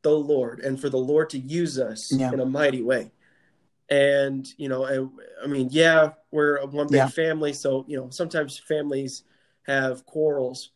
[0.02, 2.32] the Lord, and for the Lord to use us Yeah.
[2.32, 3.12] in a mighty way
[3.92, 5.10] and you know and,
[5.42, 7.08] i mean yeah we're one big Yeah.
[7.08, 9.24] family so you know sometimes families
[9.66, 10.70] have quarrels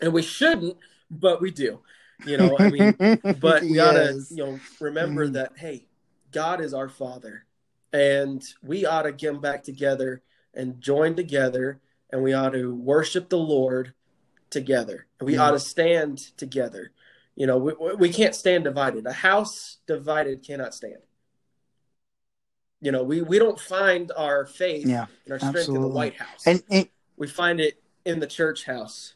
[0.00, 0.76] and we shouldn't
[1.10, 1.80] but we do
[2.24, 2.96] you know i mean
[3.40, 4.30] but we Yes.
[4.30, 5.32] you know remember Mhm.
[5.32, 5.88] that hey
[6.30, 7.44] god is our father
[7.92, 10.22] and we ought to get back together
[10.56, 13.92] and join together and we ought to worship the lord
[14.50, 15.44] together and we Yeah.
[15.48, 16.92] ought to stand together
[17.34, 21.02] you know we, we can't stand divided a house divided cannot stand
[22.80, 26.16] you know we, we don't find our faith Yeah, and our strength in the white
[26.16, 29.14] house and, and we find it in the church house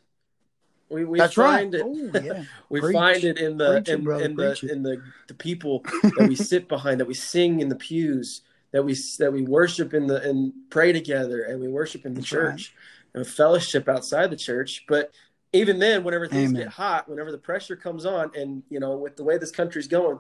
[0.90, 1.46] we, we that's right.
[1.61, 2.44] find it Oh, yeah.
[2.70, 2.94] we Preach.
[2.94, 4.62] find it in the Preach in, in the it.
[4.64, 5.85] in the the people
[6.16, 8.40] that we sit behind, that we sing in the pews,
[8.72, 12.20] that we that we worship in the and pray together, and we worship in the
[12.20, 12.74] That's church
[13.14, 14.85] and fellowship outside the church.
[14.88, 15.12] But
[15.52, 16.64] even then, whenever things Amen.
[16.64, 19.88] get hot, whenever the pressure comes on, and you know, with the way this country's
[19.88, 20.18] going,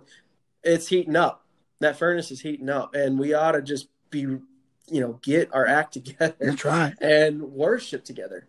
[0.62, 1.44] it's heating up.
[1.80, 4.42] That furnace is heating up, and we ought to just be, you
[4.88, 6.94] know, get our act together That's right.
[7.00, 8.48] and worship together.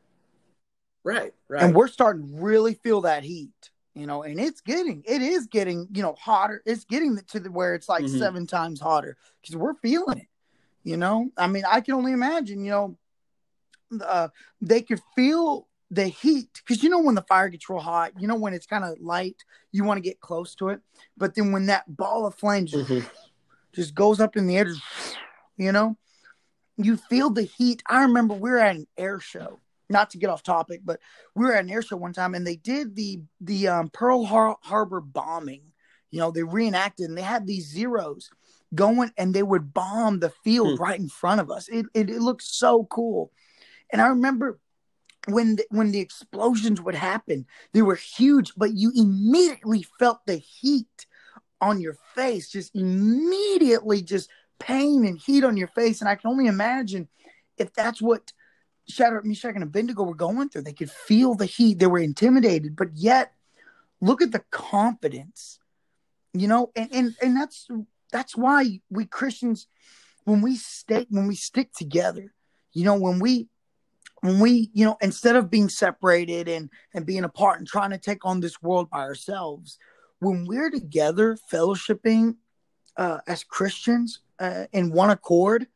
[1.03, 1.63] Right, right.
[1.63, 5.47] And we're starting to really feel that heat, you know, and it's getting, it is
[5.47, 6.61] getting, you know, hotter.
[6.65, 8.17] It's getting to the where it's like Mhm.
[8.17, 10.27] seven times hotter because we're feeling it,
[10.83, 11.29] you know.
[11.37, 12.97] I mean, I can only imagine, you know,
[14.05, 14.29] uh,
[14.61, 18.27] they could feel the heat because you know when the fire gets real hot, you
[18.27, 20.79] know when it's kind of light, you want to get close to it,
[21.17, 23.09] but then when that ball of flame just, Mhm.
[23.73, 24.81] just goes up in the air, just,
[25.57, 25.97] you know,
[26.77, 27.81] you feel the heat.
[27.87, 29.59] I remember we were at an air show
[29.89, 30.99] not to get off topic, but
[31.35, 34.25] we were at an air show one time and they did the the um, Pearl
[34.25, 35.63] Har- Harbor bombing.
[36.11, 38.29] You know, they reenacted and they had these zeros
[38.73, 40.83] going and they would bomb the field Hmm.
[40.83, 41.67] right in front of us.
[41.69, 43.31] It, it it looked so cool.
[43.91, 44.59] And I remember
[45.27, 50.37] when the, when the explosions would happen, they were huge, but you immediately felt the
[50.37, 51.05] heat
[51.61, 55.99] on your face, just immediately just pain and heat on your face.
[55.99, 57.07] And I can only imagine
[57.57, 58.31] if that's what
[58.89, 60.63] Shadrach, Meshach, and Abednego were going through.
[60.63, 61.79] They could feel the heat.
[61.79, 63.33] They were intimidated, but yet
[64.01, 65.59] look at the confidence,
[66.33, 67.67] you know, and and, and that's
[68.11, 69.67] that's why we Christians,
[70.25, 72.33] when we stay, when we stick together,
[72.73, 73.47] you know, when we
[74.21, 77.97] when we, you know, instead of being separated and and being apart and trying to
[77.97, 79.77] take on this world by ourselves,
[80.19, 82.35] when we're together, fellowshipping
[82.97, 85.67] uh, as Christians uh, in one accord,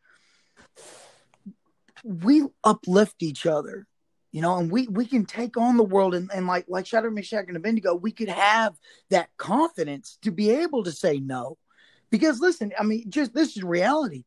[2.03, 3.87] we uplift each other,
[4.31, 7.13] you know, and we we can take on the world and, and like like Shadrach,
[7.13, 8.75] Meshach, and Abednego, we could have
[9.09, 11.57] that confidence to be able to say no,
[12.09, 14.25] because listen, I mean, just this is reality.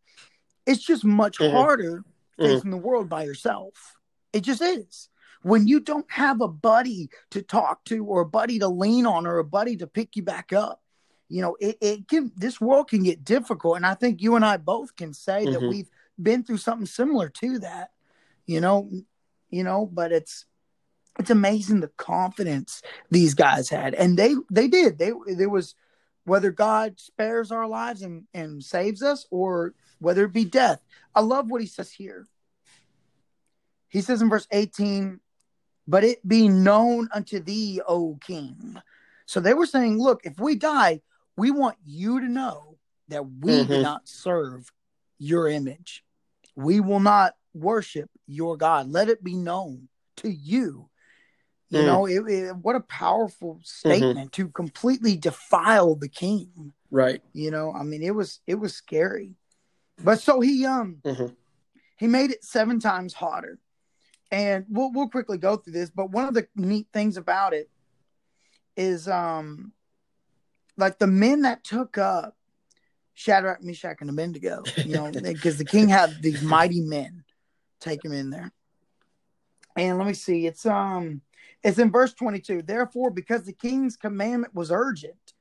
[0.66, 1.52] It's just much Mhm.
[1.52, 2.04] harder
[2.38, 2.44] Mhm.
[2.44, 3.96] facing the world by yourself.
[4.32, 5.08] It just is.
[5.42, 9.26] When you don't have a buddy to talk to or a buddy to lean on
[9.26, 10.82] or a buddy to pick you back up,
[11.28, 13.76] you know, it, it can this world can get difficult.
[13.76, 15.68] And I think you and I both can say that Mhm.
[15.68, 17.90] we've been through something similar to that,
[18.46, 18.90] you know,
[19.50, 20.46] you know, but it's
[21.18, 23.94] it's amazing the confidence these guys had.
[23.94, 24.98] And they they did.
[24.98, 25.74] They there was
[26.24, 30.80] whether God spares our lives and, and saves us or whether it be death.
[31.14, 32.26] I love what he says here.
[33.88, 35.20] He says in verse 18,
[35.86, 38.76] but it be known unto thee, O king.
[39.26, 41.00] So they were saying, look, if we die,
[41.36, 42.76] we want you to know
[43.08, 43.82] that we do Mhm.
[43.82, 44.72] not serve
[45.18, 46.04] your image.
[46.56, 48.88] We will not worship your God.
[48.88, 50.88] Let it be known to you.
[51.68, 51.84] You Mm.
[51.84, 56.72] know, it, it- what a powerful statement to completely defile the king.
[56.90, 57.22] Right.
[57.32, 59.34] You know, I mean, it was it was scary.
[60.02, 61.34] But so he um Mhm.
[61.96, 63.58] he made it seven times hotter.
[64.30, 67.70] And we'll we'll quickly go through this, but one of the neat things about it
[68.76, 69.72] is um
[70.76, 72.35] like the men that took up
[73.16, 77.24] Shadrach, Meshach, and Abednego, you know, because the king had these mighty men
[77.80, 78.52] take him in there.
[79.74, 81.22] And let me see, it's um
[81.64, 82.62] it's in verse 22.
[82.62, 85.32] Therefore, because the king's commandment was urgent,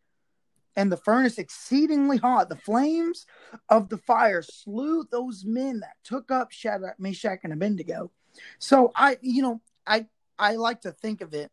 [0.78, 2.48] and the furnace exceedingly hot.
[2.48, 3.26] The flames
[3.68, 8.10] of the fire slew those men that took up Shadrach, Meshach, and Abednego.
[8.58, 10.06] So I, you know, I
[10.40, 11.52] I like to think of it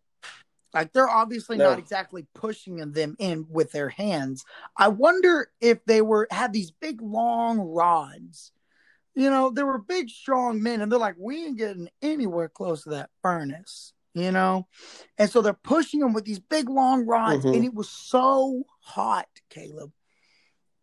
[0.74, 1.70] like they're obviously no.
[1.70, 4.44] not exactly pushing them in with their hands.
[4.76, 8.52] I wonder if they were had these big long rods.
[9.14, 12.84] You know, there were big, strong men, and they're like, we ain't getting anywhere close
[12.84, 13.92] to that furnace.
[14.14, 14.66] You know,
[15.16, 17.54] and so they're pushing them with these big long rods, mm-hmm.
[17.54, 19.90] and it was so hot, Caleb.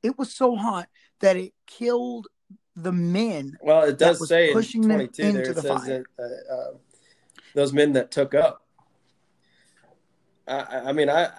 [0.01, 0.87] It was so hot
[1.19, 2.27] that it killed
[2.75, 3.57] the men.
[3.61, 6.03] Well, it does say pushing in 22 them into there, the fire.
[6.17, 6.71] That, uh, uh,
[7.53, 8.63] those men that took up
[10.49, 11.29] I, I mean, I,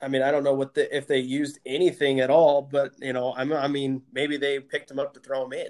[0.00, 3.12] I mean, I don't know what the, if they used anything at all, but you
[3.12, 5.68] know, I'm, I mean, maybe they picked him up to throw him in.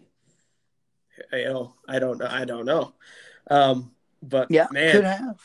[1.33, 2.29] You know, I don't know.
[2.29, 2.95] I don't know.
[3.49, 5.41] Um, but yeah, man, could have.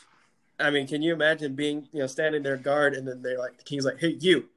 [0.58, 3.56] I mean, can you imagine being, you know, standing there guard and then they're like,
[3.56, 4.48] the king's like, hey, you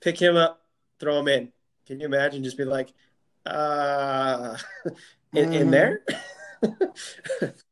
[0.00, 0.62] pick him up,
[1.00, 1.52] throw him in.
[1.86, 2.92] Can you imagine just be like,
[3.44, 4.56] uh,
[5.34, 5.60] in, mm.
[5.60, 6.02] in there?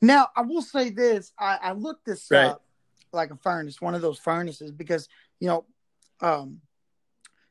[0.00, 2.46] Now, I will say this: I, I looked this right.
[2.46, 2.64] up,
[3.12, 5.08] like a furnace, one of those furnaces, because
[5.40, 5.64] you know,
[6.20, 6.60] um,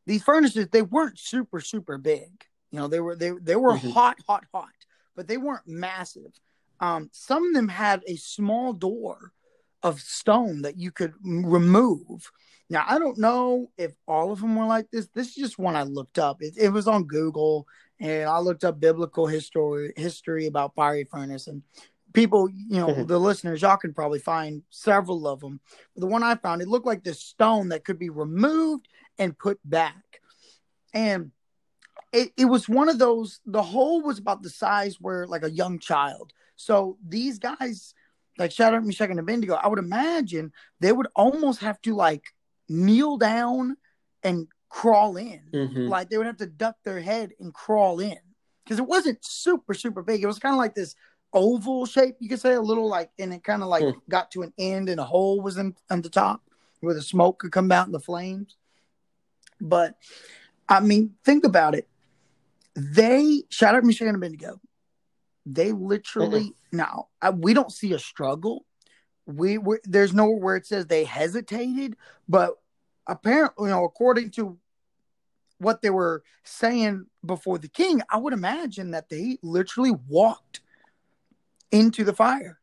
[0.06, 2.30] these furnaces they weren't super super big.
[2.72, 3.90] You know, they were they they were mm-hmm.
[3.90, 4.70] hot, hot, hot,
[5.16, 6.32] but they weren't massive.
[6.80, 9.34] Um, some of them had a small door
[9.84, 12.32] of stone that you could remove.
[12.70, 15.08] Now, I don't know if all of them were like this.
[15.14, 16.42] This is just one I looked up.
[16.42, 17.66] It, it was on Google,
[18.00, 21.64] and I looked up biblical history history about fiery furnace, and
[22.18, 23.06] people, you know, mm-hmm.
[23.06, 25.60] the listeners, y'all can probably find several of them.
[25.94, 28.88] But the one I found, it looked like this stone that could be removed
[29.20, 30.22] and put back.
[30.96, 31.32] And
[32.12, 35.52] it, it was one of those, the hole was about the size where like a
[35.52, 36.34] young child.
[36.56, 37.94] So these guys,
[38.40, 42.24] like Shadrach, Meshach, and Abednego, I would imagine they would almost have to like
[42.68, 43.78] kneel down
[44.24, 45.42] and crawl in.
[45.54, 45.88] Mm-hmm.
[45.88, 48.18] Like they would have to duck their head and crawl in
[48.64, 50.24] because it wasn't super, super big.
[50.24, 50.96] It was kind of like this
[51.34, 54.00] oval shape, you could say, a little like, and it kind of like hmm.
[54.10, 56.42] got to an end and a hole was in on the top
[56.80, 58.56] where the smoke could come out in the flames.
[59.60, 59.96] But
[60.70, 61.88] I mean, think about it.
[62.76, 64.60] They Shadrach Meshach and Abednego.
[65.46, 66.78] They literally mm-hmm.
[66.78, 68.66] now I, we don't see a struggle.
[69.26, 71.96] We we there's nowhere where it says they hesitated,
[72.30, 72.54] but
[73.08, 74.58] apparently, you know, according to
[75.58, 80.62] what they were saying before the king, I would imagine that they literally walked
[81.72, 82.60] into the fire.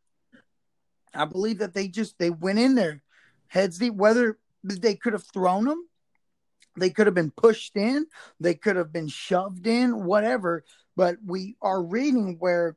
[1.15, 3.03] I believe that they just they went in there
[3.55, 3.95] heads deep.
[3.95, 5.89] Whether they could have thrown them,
[6.77, 8.07] they could have been pushed in,
[8.41, 10.65] they could have been shoved in, whatever.
[10.97, 12.77] But we are reading where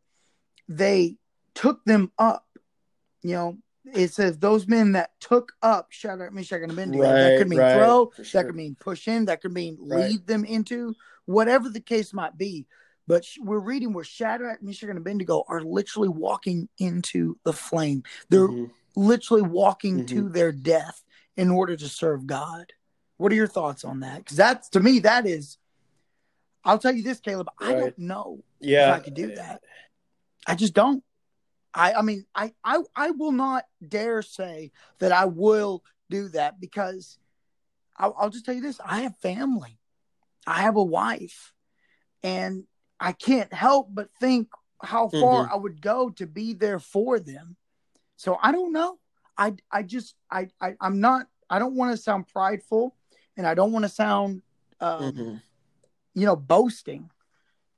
[0.69, 1.17] they
[1.55, 2.45] took them up.
[3.23, 3.57] You know,
[3.93, 7.03] it says those men that took up Shadrach, Meshach, and Abednego.
[7.03, 8.25] Right, that could mean right, throw, sure.
[8.33, 10.09] that could mean push in, that could mean right.
[10.09, 12.67] lead them into whatever the case might be.
[13.07, 18.03] But we're reading where Shadrach, Meshach, and Abednego are literally walking into the flame.
[18.29, 18.71] They're mm-hmm.
[18.95, 20.15] literally walking mm-hmm.
[20.15, 21.03] to their death
[21.37, 22.73] in order to serve God.
[23.15, 24.19] What are your thoughts on that?
[24.19, 25.57] Because that's to me, that is.
[26.65, 27.47] I'll tell you this, Caleb.
[27.61, 27.69] Right.
[27.69, 28.89] I don't know yeah.
[28.89, 29.61] if I could do that.
[30.45, 31.03] I just don't.
[31.73, 36.59] I, I mean, I, I, I will not dare say that I will do that
[36.59, 37.17] because
[37.95, 39.79] I'll, I'll just tell you this: I have family,
[40.45, 41.53] I have a wife,
[42.23, 42.65] and
[42.99, 44.49] I can't help but think
[44.81, 45.53] how far mm-hmm.
[45.53, 47.55] I would go to be there for them.
[48.15, 48.97] So I don't know.
[49.37, 52.95] I I just I, I I'm not I don't want to sound prideful
[53.35, 54.41] and I don't want to sound
[54.79, 55.35] um, mm-hmm.
[56.13, 57.09] you know boasting.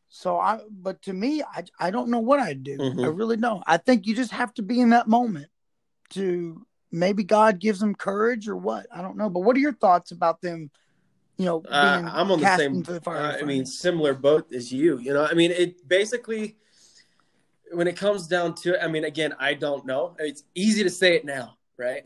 [0.10, 2.78] So I but to me I I don't know what I'd do.
[2.78, 3.02] Mm-hmm.
[3.02, 3.64] I really don't.
[3.68, 5.48] I think you just have to be in that moment
[6.12, 8.88] to maybe God gives them courage or what.
[8.94, 9.30] I don't know.
[9.30, 10.72] But what are your thoughts about them
[11.40, 12.84] you know, uh, I'm on the same.
[12.84, 15.00] The uh, I mean, similar boat as you.
[15.00, 16.58] You know, I mean, it basically
[17.72, 18.84] when it comes down to it.
[18.84, 20.18] I mean, again, I don't know.
[20.20, 22.06] It's easy to say it now, right?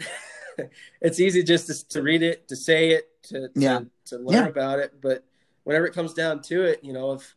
[1.01, 3.79] it's easy just to, to, read it, to say it, to to, yeah.
[4.05, 4.49] to learn yeah.
[4.49, 5.01] about it.
[5.01, 5.25] But
[5.63, 7.35] whenever it comes down to it, you know, if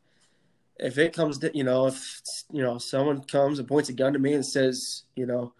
[0.78, 2.20] if it comes to, you know, if
[2.53, 5.55] you know, someone comes and points a gun to me and says, you know,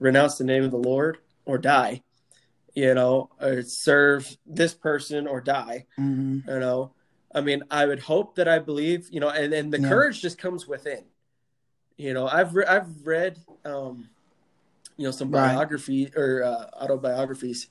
[0.00, 2.02] renounce the name of the Lord or die
[2.74, 5.86] you know, or serve this person or die.
[5.98, 6.48] Mm-hmm.
[6.48, 6.92] You know,
[7.34, 9.88] I mean, I would hope that I believe, you know, and, and the yeah.
[9.88, 11.04] courage just comes within.
[11.96, 14.08] You know, I've re- I've read, um,
[14.96, 16.16] you know, some biography right.
[16.16, 17.68] or uh, autobiographies,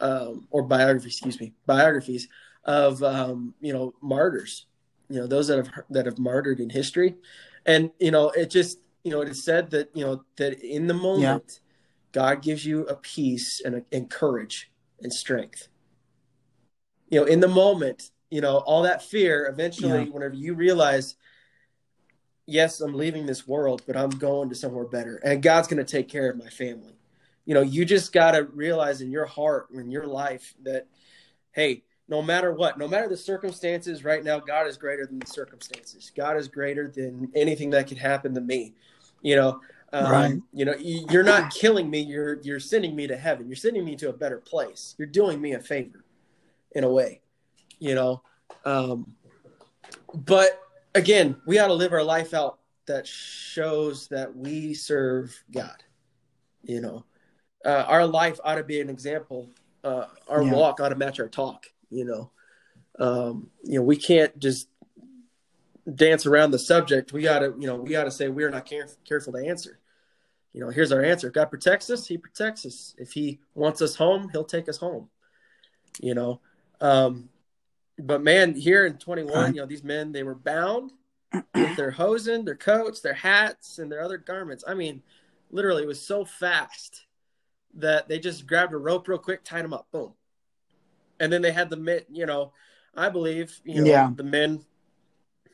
[0.00, 2.28] um, or biographies, excuse me, biographies
[2.64, 4.66] of um, you know martyrs,
[5.10, 7.16] you know, those that have that have martyred in history,
[7.66, 10.86] and you know, it just you know, it is said that you know that in
[10.86, 11.44] the moment.
[11.54, 11.58] Yeah
[12.12, 15.68] God gives you a peace and, a, and courage and strength.
[17.08, 20.10] You know, in the moment, you know, all that fear, eventually, Yeah.
[20.10, 21.16] whenever you realize,
[22.46, 25.90] yes, I'm leaving this world, but I'm going to somewhere better, and God's going to
[25.90, 26.94] take care of my family.
[27.44, 30.86] You know, you just got to realize in your heart, in your life, that,
[31.52, 35.26] hey, no matter what, no matter the circumstances right now, God is greater than the
[35.26, 36.12] circumstances.
[36.14, 38.74] God is greater than anything that could happen to me.
[39.22, 39.60] You know,
[39.92, 40.34] um, Right.
[40.52, 42.00] you know, you're not killing me.
[42.00, 43.46] You're you're sending me to heaven.
[43.46, 44.94] You're sending me to a better place.
[44.98, 46.04] You're doing me a favor,
[46.72, 47.20] in a way.
[47.78, 48.22] You know,
[48.64, 49.14] um,
[50.14, 50.60] but
[50.94, 55.82] again, we ought to live our life out that shows that we serve God.
[56.62, 57.04] You know,
[57.64, 59.50] uh, our life ought to be an example.
[59.84, 60.52] Uh, our Yeah.
[60.54, 61.66] walk ought to match our talk.
[61.90, 62.30] You know,
[62.98, 64.68] um, you know, we can't just
[65.92, 67.12] dance around the subject.
[67.12, 69.80] We gotta, you know, we gotta say we are not care- careful to answer.
[70.52, 71.28] You know, here's our answer.
[71.28, 72.94] If God protects us, He protects us.
[72.98, 75.08] If He wants us home, He'll take us home.
[76.00, 76.40] You know,
[76.80, 77.28] um,
[77.98, 80.92] but man, here in 21, you know, these men they were bound
[81.54, 84.64] with their hosen, their coats, their hats, and their other garments.
[84.66, 85.02] I mean,
[85.50, 87.04] literally, it was so fast
[87.74, 90.12] that they just grabbed a rope real quick, tied them up, boom,
[91.20, 92.00] and then they had the men.
[92.10, 92.52] You know,
[92.94, 94.10] I believe, you know, Yeah.
[94.14, 94.64] the men,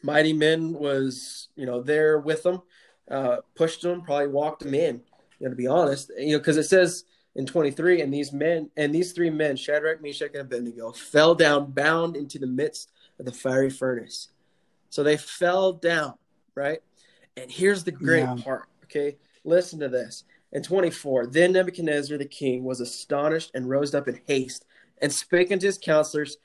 [0.03, 2.62] mighty men, was you know there with them,
[3.11, 5.01] uh, pushed them, probably walked them in.
[5.39, 7.05] You know, to be honest, you know, because it says
[7.35, 11.71] in 23, and these men and these three men, Shadrach, Meshach, and Abednego, fell down,
[11.71, 14.29] bound into the midst of the fiery furnace.
[14.91, 16.15] So they fell down,
[16.55, 16.81] right?
[17.37, 18.37] And here's the great Yeah.
[18.43, 19.17] part, okay?
[19.45, 20.25] Listen to this.
[20.53, 24.65] In 24, then Nebuchadnezzar the king was astonished and rose up in haste
[25.01, 26.39] and spake unto his counselors.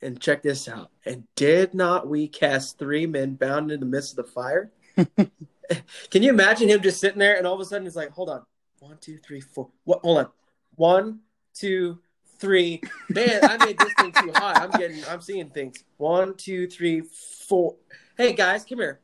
[0.00, 0.90] And check this out.
[1.06, 4.70] And did not we cast three men bound in the midst of the fire?
[6.10, 8.30] Can you imagine him just sitting there and all of a sudden he's like, hold
[8.30, 8.42] on.
[8.80, 9.70] One, two, three, four.
[9.84, 10.28] What hold on.
[10.74, 11.20] One,
[11.54, 11.98] two,
[12.38, 12.82] three.
[13.08, 14.52] Man, I made this thing too high.
[14.54, 15.82] I'm getting I'm seeing things.
[15.96, 17.02] One, two, three,
[17.48, 17.76] four.
[18.16, 19.00] Hey guys, come here.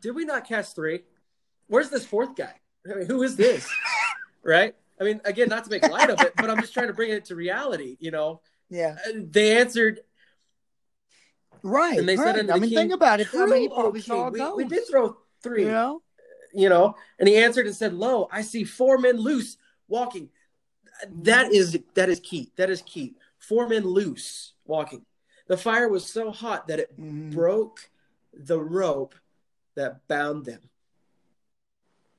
[0.00, 1.00] Did we not cast three?
[1.66, 2.54] Where's this fourth guy?
[2.90, 3.68] I mean, who is this?
[4.42, 4.74] right?
[5.00, 7.10] I mean, again, not to make light of it, but I'm just trying to bring
[7.10, 7.96] it to reality.
[8.00, 8.96] You know, Yeah.
[9.06, 10.00] Uh, they answered,
[11.62, 11.98] Right.
[11.98, 12.36] and they right.
[12.36, 13.28] said I the mean, king, think about it.
[13.34, 16.02] I mean, "True, O probably saw we, we did throw three, You know?
[16.52, 19.56] you know, and he answered and said, "Lo, I see four men loose
[19.88, 20.30] walking."
[21.22, 22.52] That is that is key.
[22.56, 23.14] That is key.
[23.38, 25.04] Four men loose walking.
[25.46, 27.32] The fire was so hot that it Mhm.
[27.32, 27.90] broke
[28.32, 29.14] the rope
[29.74, 30.68] that bound them.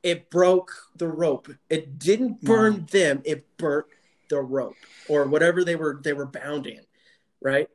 [0.02, 1.50] It broke the rope.
[1.70, 2.86] It didn't burn Wow.
[2.92, 3.22] them.
[3.26, 3.88] It burnt
[4.30, 4.78] the rope
[5.10, 6.86] or whatever they were they were bound in,
[7.42, 7.70] right?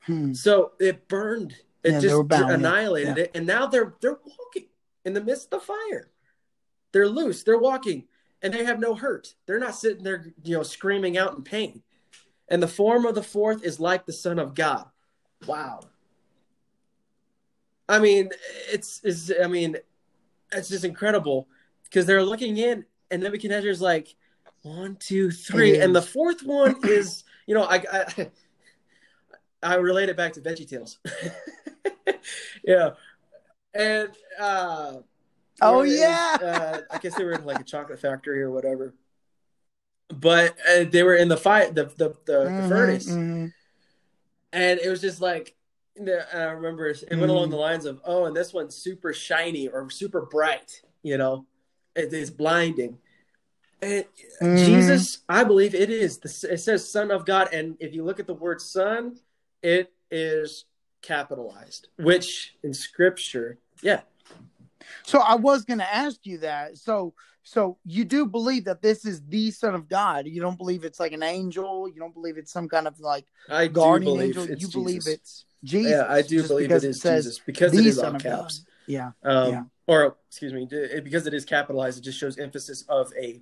[0.00, 0.32] Hmm.
[0.32, 1.54] So it burned.
[1.82, 3.22] It Yeah, just annihilated Yeah.
[3.24, 4.68] it, and now they're they're walking
[5.04, 6.10] in the midst of the fire.
[6.92, 7.42] They're loose.
[7.42, 8.08] They're walking,
[8.42, 9.34] and they have no hurt.
[9.46, 11.82] They're not sitting there, you know, screaming out in pain.
[12.48, 14.86] And the form of the fourth is like the Son of God.
[15.46, 15.80] Wow.
[17.88, 18.30] I mean,
[18.72, 19.76] it's is I mean,
[20.52, 21.48] it's just incredible
[21.84, 24.14] because they're looking in, and Nebuchadnezzar's like,
[24.62, 28.30] one, two, three, It and the fourth one is, you know, I I,
[29.62, 30.98] I relate it back to Veggie Tales.
[32.64, 32.90] yeah,
[33.74, 34.98] and uh,
[35.60, 36.36] Oh, where it was, yeah.
[36.40, 38.94] uh, I guess they were in like a chocolate factory or whatever.
[40.08, 43.52] But uh, they were in the fight, the the, the, Mhm, the furnace, mhm.
[44.52, 45.54] and it was just like
[46.00, 47.28] I remember it went Mm.
[47.30, 51.46] along the lines of, "Oh, and this one's super shiny or super bright," you know,
[51.96, 52.98] it is blinding.
[53.82, 54.04] And
[54.40, 54.64] Mhm.
[54.64, 56.18] Jesus, I believe it is.
[56.18, 59.18] The, it says "Son of God," and if you look at the word "Son,"
[59.62, 60.64] it is
[61.02, 64.00] capitalized, which in Scripture, yeah,
[65.04, 66.76] So I was going to ask you that.
[66.78, 70.26] So, so you do believe that this is the Son of God?
[70.26, 71.88] You don't believe it's like an angel?
[71.88, 74.46] You don't believe it's some kind of like I guardian angel?
[74.46, 75.92] You believe it's Jesus?
[75.92, 78.64] Yeah, I do believe it is says Jesus because it is Son all caps.
[78.86, 79.12] Yeah.
[79.22, 79.62] Um, Yeah.
[79.86, 80.68] Or excuse me,
[81.02, 83.40] because it is capitalized, it just shows emphasis of a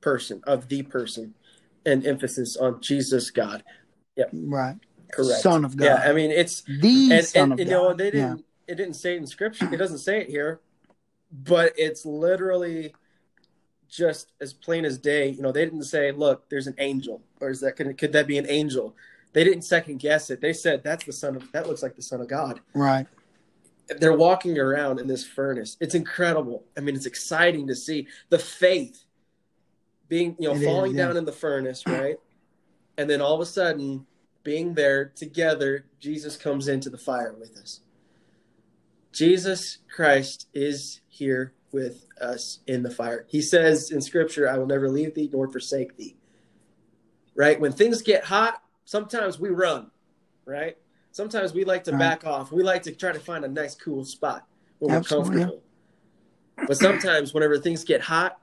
[0.00, 1.34] person, of the person,
[1.84, 3.62] and emphasis on Jesus God.
[4.16, 4.24] Yeah.
[4.32, 4.76] Right.
[5.12, 5.40] Correct.
[5.42, 5.84] Son of God.
[5.84, 7.70] Yeah, I mean it's the and, Son and of you God.
[7.70, 9.72] know they didn't it didn't say it in scripture.
[9.72, 10.60] It doesn't say it here,
[11.32, 12.94] but it's literally
[13.88, 15.30] just as plain as day.
[15.30, 18.26] You know, they didn't say, "Look, there's an angel," or is that could, could that
[18.26, 18.94] be an angel?
[19.32, 20.40] They didn't second guess it.
[20.42, 23.06] They said, "That's the son of that looks like the son of God." Right.
[24.00, 25.78] they're walking around in this furnace.
[25.80, 26.64] It's incredible.
[26.76, 29.04] I mean, it's exciting to see the faith
[30.08, 31.06] being, you know, It is, falling yeah.
[31.06, 32.16] down in the furnace, right?
[32.98, 34.06] And then all of a sudden,
[34.48, 37.80] being there together, Jesus comes into the fire with us.
[39.12, 43.26] Jesus Christ is here with us in the fire.
[43.28, 46.16] He says in scripture, I will never leave thee nor forsake thee.
[47.34, 47.60] Right?
[47.60, 49.90] When things get hot, sometimes we run,
[50.46, 50.78] right?
[51.12, 51.98] Sometimes we like to right.
[51.98, 52.50] back off.
[52.50, 54.46] We like to try to find a nice, cool spot
[54.78, 55.28] where Absolutely.
[55.28, 55.62] we're comfortable.
[56.66, 58.38] But sometimes, whenever things get hot,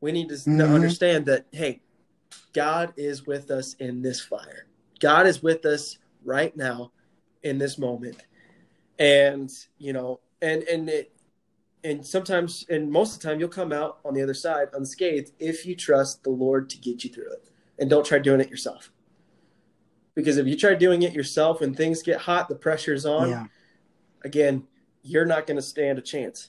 [0.00, 0.72] we need to mm-hmm.
[0.72, 1.82] understand that, hey,
[2.54, 4.68] God is with us in this fire.
[5.04, 6.90] God is with us right now
[7.42, 8.16] in this moment.
[8.98, 11.12] And, you know, and, and it,
[11.84, 15.32] and sometimes, and most of the time, you'll come out on the other side unscathed
[15.38, 18.48] if you trust the Lord to get you through it and don't try doing it
[18.48, 18.90] yourself.
[20.14, 23.44] Because if you try doing it yourself when things get hot, the pressure's on, yeah.
[24.24, 24.66] again,
[25.02, 26.48] you're not going to stand a chance.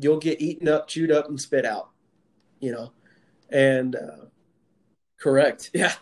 [0.00, 1.90] You'll get eaten up, chewed up, and spit out,
[2.60, 2.92] you know.
[3.50, 4.26] And uh,
[5.18, 5.94] correct, yeah.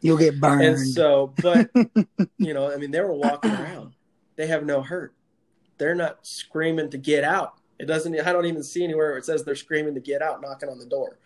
[0.00, 0.62] You'll get burned.
[0.62, 1.70] and so, but
[2.38, 3.94] you know, I mean, they were walking around.
[4.36, 5.14] They have no hurt.
[5.78, 7.54] They're not screaming to get out.
[7.78, 8.18] It doesn't.
[8.20, 10.78] I don't even see anywhere where it says they're screaming to get out, knocking on
[10.78, 11.18] the door.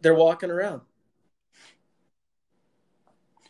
[0.00, 0.82] They're walking around.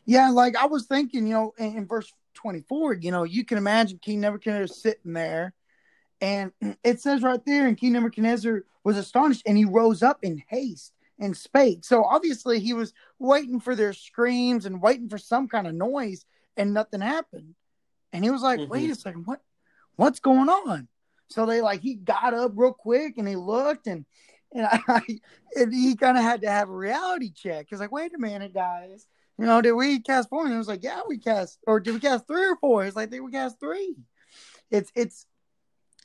[0.05, 3.59] Yeah, like I was thinking, you know, in, in verse 24, you know, you can
[3.59, 5.53] imagine King Nebuchadnezzar sitting there,
[6.21, 6.51] and
[6.83, 10.95] it says right there, and King Nebuchadnezzar was astonished, and he rose up in haste
[11.19, 11.85] and spake.
[11.85, 16.25] So obviously he was waiting for their screams and waiting for some kind of noise,
[16.57, 17.55] and nothing happened.
[18.13, 18.71] And he was like, mm-hmm.
[18.71, 19.41] "Wait a second, what?
[19.97, 20.89] What's going on?"
[21.29, 24.05] So they like he got up real quick and he looked and
[24.53, 25.03] and I
[25.55, 27.67] and he kind of had to have a reality check.
[27.69, 29.07] He's like, "Wait a minute, guys."
[29.39, 30.43] You know, did we cast four?
[30.43, 32.85] And he was like, yeah, we cast, or did we cast three or four?
[32.85, 33.95] It's like, they we cast three.
[34.69, 35.27] It's, it's,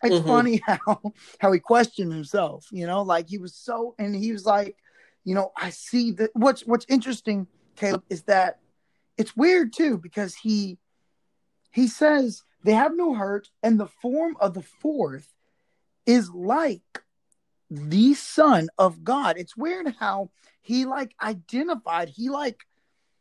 [0.03, 0.27] it's mm-hmm.
[0.27, 1.01] funny how,
[1.39, 4.75] how he questioned himself, you know, like he was so, and he was like,
[5.23, 8.59] you know, I see that what's, what's interesting, Caleb, is that
[9.17, 10.77] it's weird too, because he,
[11.71, 15.27] he says they have no hurt and the form of the fourth
[16.05, 16.81] is like
[17.69, 19.37] the son of God.
[19.37, 20.29] It's weird how
[20.61, 22.65] he like identified, he like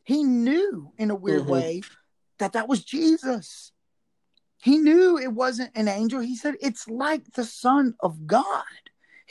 [0.05, 1.51] he knew in a weird mm-hmm.
[1.51, 1.83] way
[2.39, 3.73] that that was Jesus.
[4.59, 6.21] He knew it wasn't an angel.
[6.21, 8.65] He said it's like the Son of God.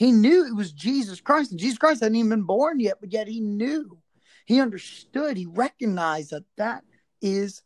[0.01, 3.13] He knew it was Jesus Christ, and Jesus Christ hadn't even been born yet, but
[3.13, 3.99] yet he knew.
[4.45, 5.37] He understood.
[5.37, 6.83] He recognized that that
[7.21, 7.61] is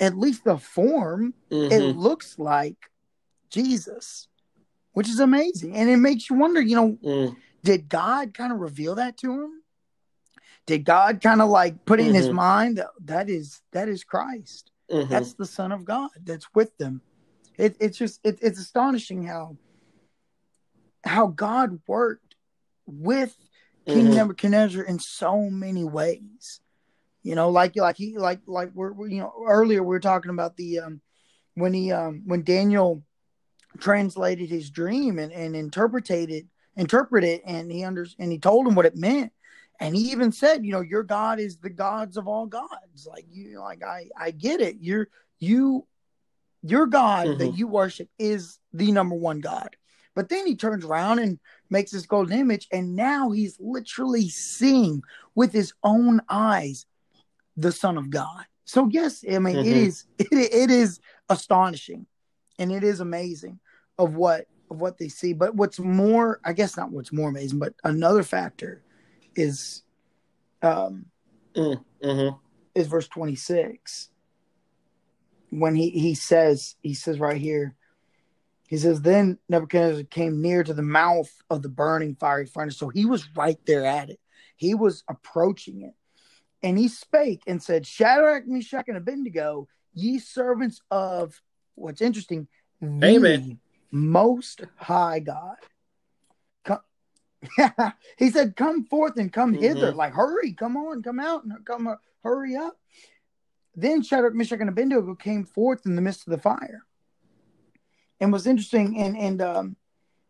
[0.00, 1.32] at least the form.
[1.48, 1.72] Mm-hmm.
[1.72, 2.76] It looks like
[3.50, 4.26] Jesus,
[4.94, 6.60] which is amazing, and it makes you wonder.
[6.60, 7.36] You know, mm.
[7.62, 9.60] did God kind of reveal that to him?
[10.66, 12.14] did God kind of like put in mm-hmm.
[12.16, 14.72] his mind that that is that is Christ.
[14.90, 15.08] Mm-hmm.
[15.08, 17.00] That's the Son of God that's with them.
[17.56, 19.56] It, it's just it, it's astonishing how
[21.04, 22.34] how God worked
[22.86, 23.34] with
[23.86, 24.14] King mm-hmm.
[24.14, 26.60] Nebuchadnezzar in so many ways.
[27.22, 30.30] You know, like like he like like we're, we're, you know earlier we were talking
[30.30, 31.00] about the um
[31.54, 33.02] when he um when Daniel
[33.78, 36.46] translated his dream and, and interpreted it
[36.76, 39.32] interpreted and he under and he told him what it meant
[39.80, 43.24] and he even said you know your god is the gods of all gods like
[43.30, 45.86] you like i i get it you're you
[46.62, 47.38] your god mm-hmm.
[47.38, 49.76] that you worship is the number one god
[50.14, 51.38] but then he turns around and
[51.68, 55.02] makes this golden image and now he's literally seeing
[55.34, 56.86] with his own eyes
[57.56, 59.68] the son of god so yes i mean mm-hmm.
[59.68, 62.06] it is it, it is astonishing
[62.58, 63.58] and it is amazing
[63.98, 67.58] of what of what they see but what's more i guess not what's more amazing
[67.58, 68.82] but another factor
[69.36, 69.82] is
[70.62, 71.06] um
[71.54, 72.36] mm, mm-hmm.
[72.74, 74.10] is verse 26
[75.50, 77.74] when he he says he says right here
[78.70, 82.88] he says then nebuchadnezzar came near to the mouth of the burning fiery furnace so
[82.88, 84.20] he was right there at it
[84.56, 85.94] he was approaching it
[86.62, 91.40] and he spake and said shadrach meshach and abednego ye servants of
[91.74, 92.48] what's interesting
[92.82, 93.58] Amen.
[93.90, 95.56] most high god
[97.58, 99.62] yeah, he said, "Come forth and come mm-hmm.
[99.62, 99.92] hither!
[99.92, 102.76] Like, hurry, come on, come out and come, uh, hurry up."
[103.74, 106.84] Then Shadrach, Meshach, and Abednego came forth in the midst of the fire,
[108.20, 108.98] and was interesting.
[108.98, 109.76] And and um,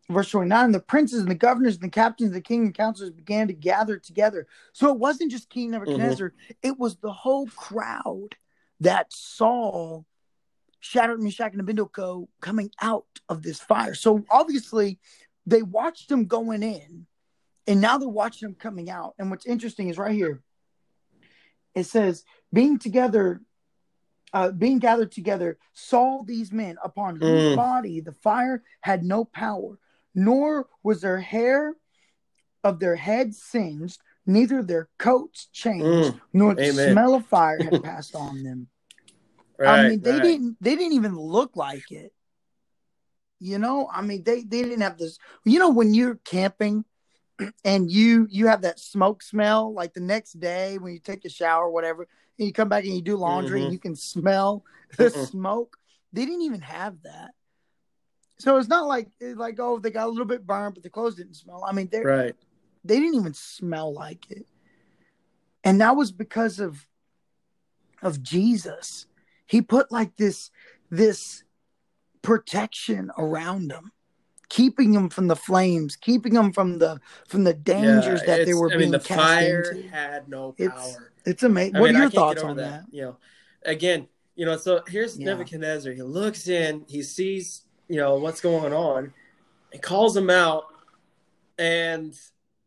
[0.09, 2.75] verse twenty nine, the princes and the governors and the captains and the king and
[2.75, 4.47] counselors began to gather together.
[4.73, 6.69] So it wasn't just King Nebuchadnezzar; mm-hmm.
[6.69, 8.37] it was the whole crowd
[8.81, 10.03] that saw
[10.81, 13.95] Shadrach, Meshach, and Abednego coming out of this fire.
[13.95, 14.99] So obviously,
[15.47, 17.07] they watched them going in
[17.67, 19.15] and now they're watching them coming out.
[19.19, 20.43] And what's interesting is right here
[21.75, 23.41] it says, being together,
[24.33, 27.57] uh, being gathered together, saw these men upon whose mm.
[27.57, 29.79] body the fire had no power,
[30.15, 31.75] nor was their hair
[32.63, 36.21] of their heads singed, neither their coats changed, mm.
[36.33, 36.93] nor the Amen.
[36.93, 38.69] smell of fire had passed on them.
[39.59, 40.23] Right, I mean, they right.
[40.23, 42.13] didn't they didn't even look like it.
[43.41, 45.19] You know, I mean, they they didn't have this.
[45.45, 46.85] You know, when you're camping
[47.65, 51.31] and you you have that smoke smell, like the next day when you take a
[51.31, 52.07] shower or whatever,
[52.41, 53.65] and you come back and you do laundry Mhm.
[53.65, 54.65] and you can smell
[54.97, 55.29] the Mm-mm.
[55.29, 55.77] smoke.
[56.13, 57.35] They didn't even have that.
[58.39, 61.17] So it's not like like oh they got a little bit burned, but the clothes
[61.17, 61.63] didn't smell.
[61.65, 62.35] I mean, they Right.
[62.83, 64.47] they didn't even smell like it,
[65.63, 66.87] and that was because of
[68.03, 69.07] of Jesus.
[69.47, 70.51] He put like this
[70.91, 71.45] this
[72.23, 73.93] protection around them,
[74.51, 78.53] keeping them from the flames, keeping them from the from the dangers Yeah, that they
[78.53, 79.89] were I being mean, the cast fire into.
[79.89, 81.13] had no It's- power.
[81.25, 81.77] It's amazing.
[81.77, 82.85] I What mean, are your thoughts on that?
[82.91, 83.17] You know,
[83.65, 85.27] again, you know, so here's Yeah.
[85.27, 85.93] Nebuchadnezzar.
[85.93, 89.13] He looks in, he sees, you know, what's going on,
[89.73, 90.65] he calls them out,
[91.59, 92.15] and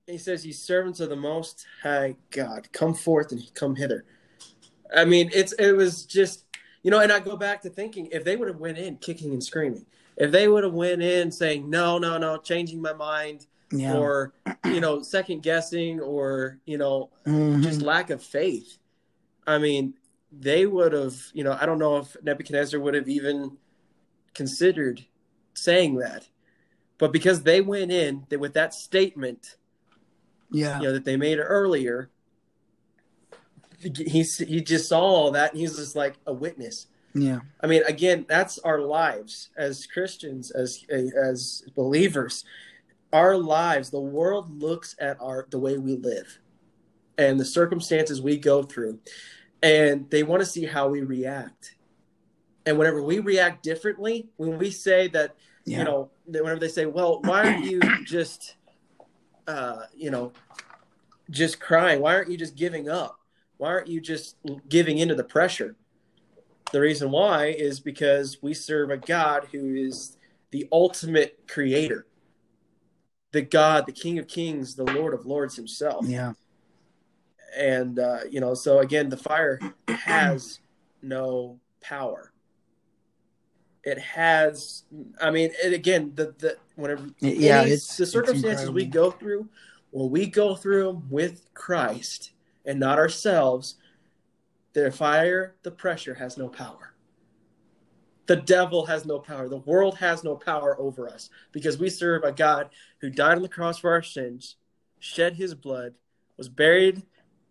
[0.07, 4.05] he says, "Ye servants of the Most High God, come forth and come hither."
[4.95, 6.45] I mean, it's it was just,
[6.83, 9.31] you know, and I go back to thinking if they would have went in kicking
[9.33, 9.85] and screaming,
[10.17, 13.97] if they would have went in saying, "No, no, no," changing my mind, Yeah.
[13.97, 14.33] or
[14.65, 17.63] you know, second guessing, or you know, Mhm.
[17.63, 18.77] just lack of faith.
[19.45, 19.95] I mean,
[20.31, 23.57] they would have, you know, I don't know if Nebuchadnezzar would have even
[24.33, 25.05] considered
[25.53, 26.27] saying that.
[26.97, 29.57] But because they went in that with that statement,
[30.51, 30.79] yeah.
[30.79, 32.09] you know, that they made earlier,
[33.79, 36.87] he he just saw all that and he's just like a witness.
[37.15, 37.39] Yeah.
[37.61, 42.43] I mean, again, that's our lives as Christians, as as believers.
[43.11, 46.39] Our lives, the world looks at our the way we live
[47.19, 48.99] and the circumstances we go through,
[49.61, 51.75] and they want to see how we react.
[52.65, 55.35] And whenever we react differently, when we say that,
[55.65, 55.79] Yeah.
[55.79, 58.55] you know, whenever they say, "Well, why aren't you just,
[59.47, 60.31] uh, you know,
[61.29, 62.01] just crying?
[62.01, 63.19] Why aren't you just giving up?
[63.57, 64.37] Why aren't you just
[64.67, 65.75] giving into the pressure?"
[66.73, 70.17] The reason why is because we serve a God who is
[70.49, 72.07] the ultimate creator,
[73.31, 76.05] the God, the King of Kings, the Lord of Lords Himself.
[76.07, 76.33] yeah.
[77.55, 80.59] And, uh, you know, so again, the fire has
[81.03, 82.31] no power.
[83.83, 84.85] It has,
[85.21, 89.11] I mean, it, again, the, the, whenever, Yeah, any- it's- the it's circumstances we go
[89.11, 89.47] through,
[89.91, 92.31] when we go through with Christ
[92.65, 93.75] and not ourselves,
[94.73, 96.93] the fire, the pressure has no power.
[98.25, 99.49] The devil has no power.
[99.49, 102.69] The world has no power over us because we serve a God
[102.99, 104.55] who died on the cross for our sins,
[104.99, 105.93] shed his blood,
[106.37, 107.03] was buried,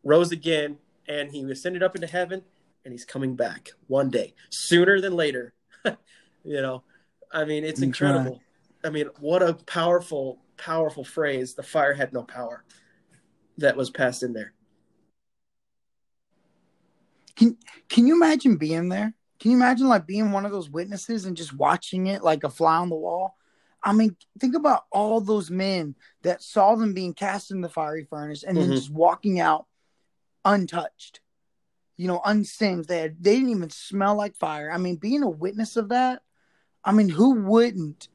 [0.03, 2.43] rose again, and he ascended up into heaven,
[2.85, 5.53] and he's coming back one day, sooner than later.
[5.85, 6.83] you know,
[7.31, 8.41] I mean, it's incredible.
[8.83, 11.55] I mean, what a powerful, powerful phrase.
[11.55, 12.65] The fire had no power
[13.59, 14.53] that was passed in there.
[17.37, 17.57] Can
[17.89, 19.15] Can you imagine being there?
[19.41, 22.51] Can you imagine like being one of those witnesses and just watching it like a
[22.51, 23.37] fly on the wall?
[23.83, 28.05] I mean, think about all those men that saw them being cast in the fiery
[28.09, 28.77] furnace and then Mhm.
[28.77, 29.67] just walking out
[30.45, 31.21] untouched,
[31.97, 32.87] you know, unsinged.
[32.89, 34.71] They had, they didn't even smell like fire.
[34.71, 36.23] I mean, being a witness of that,
[36.85, 38.09] I mean, who wouldn't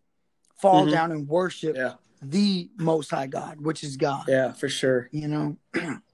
[0.61, 0.91] fall Mhm.
[0.91, 1.95] down and worship Yeah.
[2.22, 4.26] the Most High God, which is God?
[4.28, 5.09] Yeah, for sure.
[5.11, 5.57] you know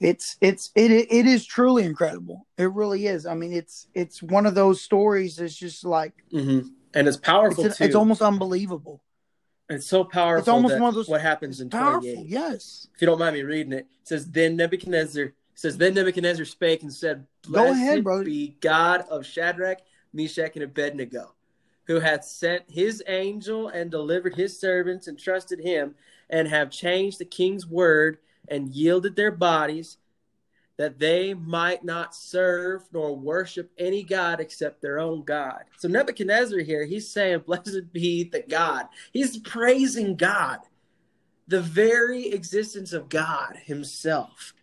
[0.00, 4.44] it's it's it it is truly incredible it really is i mean it's it's one
[4.46, 6.60] of those stories that's just like hmm
[6.94, 7.84] And it's it's, powerful too.
[7.84, 9.02] it's almost unbelievable
[9.70, 10.40] It's so powerful.
[10.40, 12.26] It's almost one of those- What happens in powerful twenty eight?
[12.28, 16.44] yes If you don't mind me reading it, it says then Nebuchadnezzar says then Nebuchadnezzar
[16.44, 18.24] spake and said, Go "Blessed ahead, bro.
[18.24, 19.78] be God of Shadrach,
[20.12, 21.34] Meshach, and Abednego,
[21.84, 25.94] who hath sent his angel and delivered his servants and trusted him,
[26.28, 28.18] and have changed the king's word
[28.48, 29.98] and yielded their bodies."
[30.76, 35.62] That they might not serve nor worship any God except their own God.
[35.78, 38.88] So Nebuchadnezzar here, he's saying, Blessed be the God.
[39.12, 40.58] He's praising God
[41.46, 44.54] the very existence of God Himself.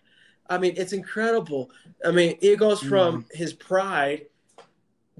[0.49, 1.71] I mean, it's incredible.
[2.03, 3.37] I mean, it goes from mm-hmm.
[3.37, 4.25] his pride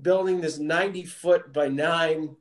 [0.01, 2.35] building this 90 foot by nine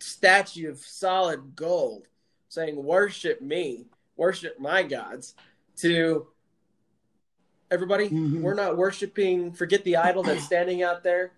[0.00, 2.08] statue of solid gold,
[2.48, 3.86] saying, Worship me,
[4.18, 5.34] worship my gods,
[5.76, 6.26] to
[7.70, 8.42] everybody, Mhm.
[8.42, 11.32] we're not worshiping, forget the idol that's standing out there,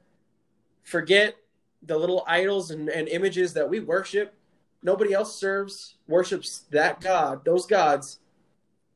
[0.82, 1.36] forget
[1.82, 4.34] the little idols and, and images that we worship.
[4.82, 8.18] Nobody else serves worships that god those gods.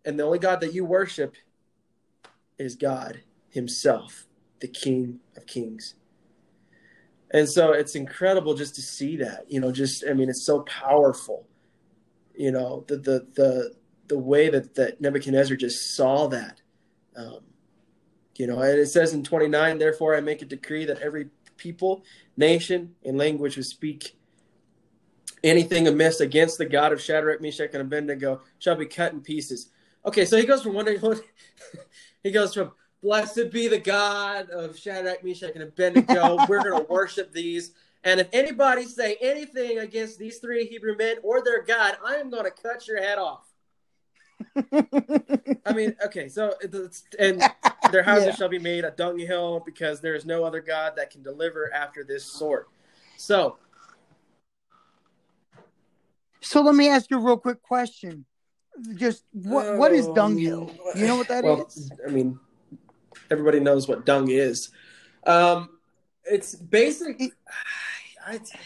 [0.05, 1.35] And the only god that you worship
[2.59, 3.21] is god
[3.51, 4.27] himself
[4.61, 5.95] the king of kings.
[7.31, 10.61] And so it's incredible just to see that you know just i mean it's so
[10.61, 11.47] powerful
[12.35, 13.75] you know the the the,
[14.09, 16.61] the way that, that nebuchadnezzar just saw that
[17.17, 17.41] um,
[18.37, 22.05] you know and it says in 29 therefore i make a decree that every people
[22.37, 24.17] nation and language would speak
[25.45, 29.69] anything amiss against the God of Shadrach, Meshach, and Abednego shall be cut in pieces.
[30.05, 31.23] Okay, so he goes from one to
[32.25, 32.73] he goes from
[33.03, 36.39] blessed be the God of Shadrach, Meshach, and Abednego.
[36.49, 37.75] We're going to worship these.
[38.05, 42.31] And if anybody say anything against these three Hebrew men or their God, I am
[42.31, 43.47] going to cut your head off.
[45.65, 46.55] I mean, okay, so
[47.19, 47.43] and
[47.91, 48.35] their houses yeah.
[48.35, 52.05] shall be made a dunghill because there is no other God that can deliver after
[52.05, 52.69] this sort.
[53.17, 53.57] So,
[56.41, 58.27] so let me ask you a real quick question.
[58.97, 60.71] Just what um, what is dunghill?
[60.95, 61.91] You know what that well, is?
[62.07, 62.39] I mean,
[63.31, 64.71] everybody knows what dung is.
[65.27, 65.71] Um,
[66.25, 67.33] it's basically.
[67.49, 67.84] I,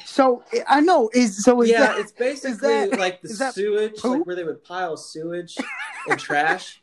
[0.04, 4.26] so I know is so is yeah, that, it's basically that, like the sewage, like
[4.26, 5.56] where they would pile sewage
[6.09, 6.82] and trash.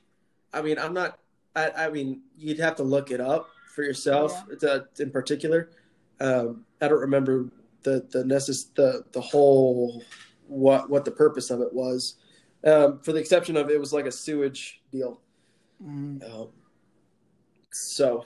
[0.53, 1.19] I mean, I'm not.
[1.55, 4.43] I, I, mean, you'd have to look it up for yourself.
[4.49, 4.55] Yeah.
[4.59, 5.69] To, in particular,
[6.19, 7.49] um, I don't remember
[7.84, 10.03] the the necess- the the whole
[10.47, 12.15] what what the purpose of it was.
[12.65, 15.21] Um, for the exception of it was like a sewage deal.
[15.84, 16.23] Mm.
[16.34, 16.49] Um,
[17.71, 18.26] so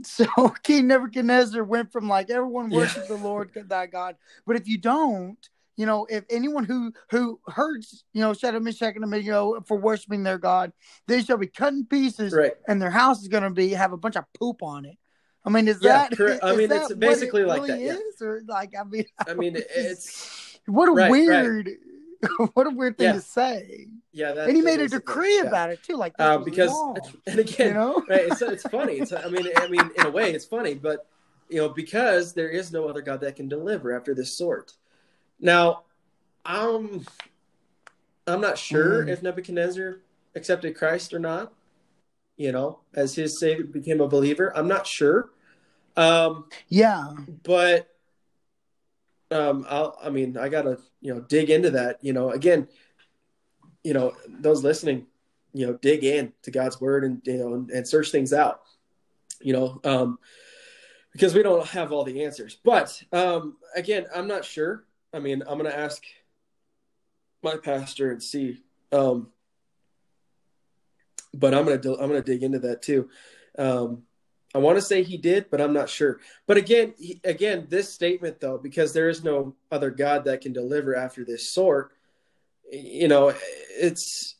[0.06, 0.26] so
[0.62, 3.16] King Nebuchadnezzar went from like everyone worship yeah.
[3.16, 5.38] the Lord thy God, but if you don't,
[5.76, 10.22] you know, if anyone who who hurts, you know, Shadrach, Meshach, and Abednego for worshiping
[10.22, 10.72] their God,
[11.06, 12.52] they shall be cut in pieces, right.
[12.68, 14.96] and their house is going to be have a bunch of poop on it.
[15.44, 16.16] I mean, is yeah, that?
[16.16, 16.44] Correct.
[16.44, 18.00] I mean, it's basically it like really that.
[18.20, 18.26] Yeah.
[18.26, 21.66] or like I mean, I mean, it's what a right, weird.
[21.66, 21.76] Right.
[22.54, 23.12] what a weird thing yeah.
[23.12, 23.86] to say.
[24.12, 25.48] Yeah, and he made a decree yeah.
[25.48, 26.70] about it too, like uh, because
[27.26, 28.04] and again, you know?
[28.08, 28.26] right?
[28.26, 28.94] It's it's funny.
[28.94, 31.06] It's I mean, I mean, in a way, it's funny, but
[31.48, 34.72] you know, because there is no other God that can deliver after this sort.
[35.40, 35.84] Now,
[36.44, 37.06] I'm
[38.26, 39.08] I'm not sure mm.
[39.08, 40.00] if Nebuchadnezzar
[40.34, 41.52] accepted Christ or not.
[42.36, 45.30] You know, as his savior became a believer, I'm not sure.
[45.96, 47.12] Um, yeah,
[47.42, 47.89] but
[49.30, 51.98] um, I'll, I mean, I gotta, you know, dig into that.
[52.02, 52.68] You know, again,
[53.84, 55.06] you know, those listening,
[55.52, 58.62] you know, dig in to God's word and you know, and, and search things out.
[59.40, 60.18] You know, um,
[61.12, 62.58] because we don't have all the answers.
[62.62, 64.84] But um, again, I'm not sure.
[65.12, 66.02] I mean, I'm gonna ask
[67.42, 68.62] my pastor and see.
[68.92, 69.28] Um,
[71.32, 73.08] but I'm gonna I'm gonna dig into that too.
[73.58, 74.02] Um,
[74.54, 76.18] I want to say he did, but I'm not sure.
[76.46, 80.52] But again, he, again, this statement though, because there is no other God that can
[80.52, 81.92] deliver after this sort,
[82.72, 83.32] you know,
[83.78, 84.36] it's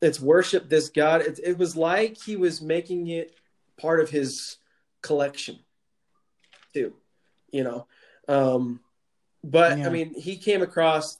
[0.00, 1.22] it's worship this God.
[1.22, 3.34] It, it was like he was making it
[3.76, 4.56] part of his
[5.02, 5.58] collection,
[6.72, 6.94] too.
[7.50, 7.86] You know,
[8.28, 8.80] um,
[9.42, 9.86] but yeah.
[9.86, 11.18] I mean, he came across,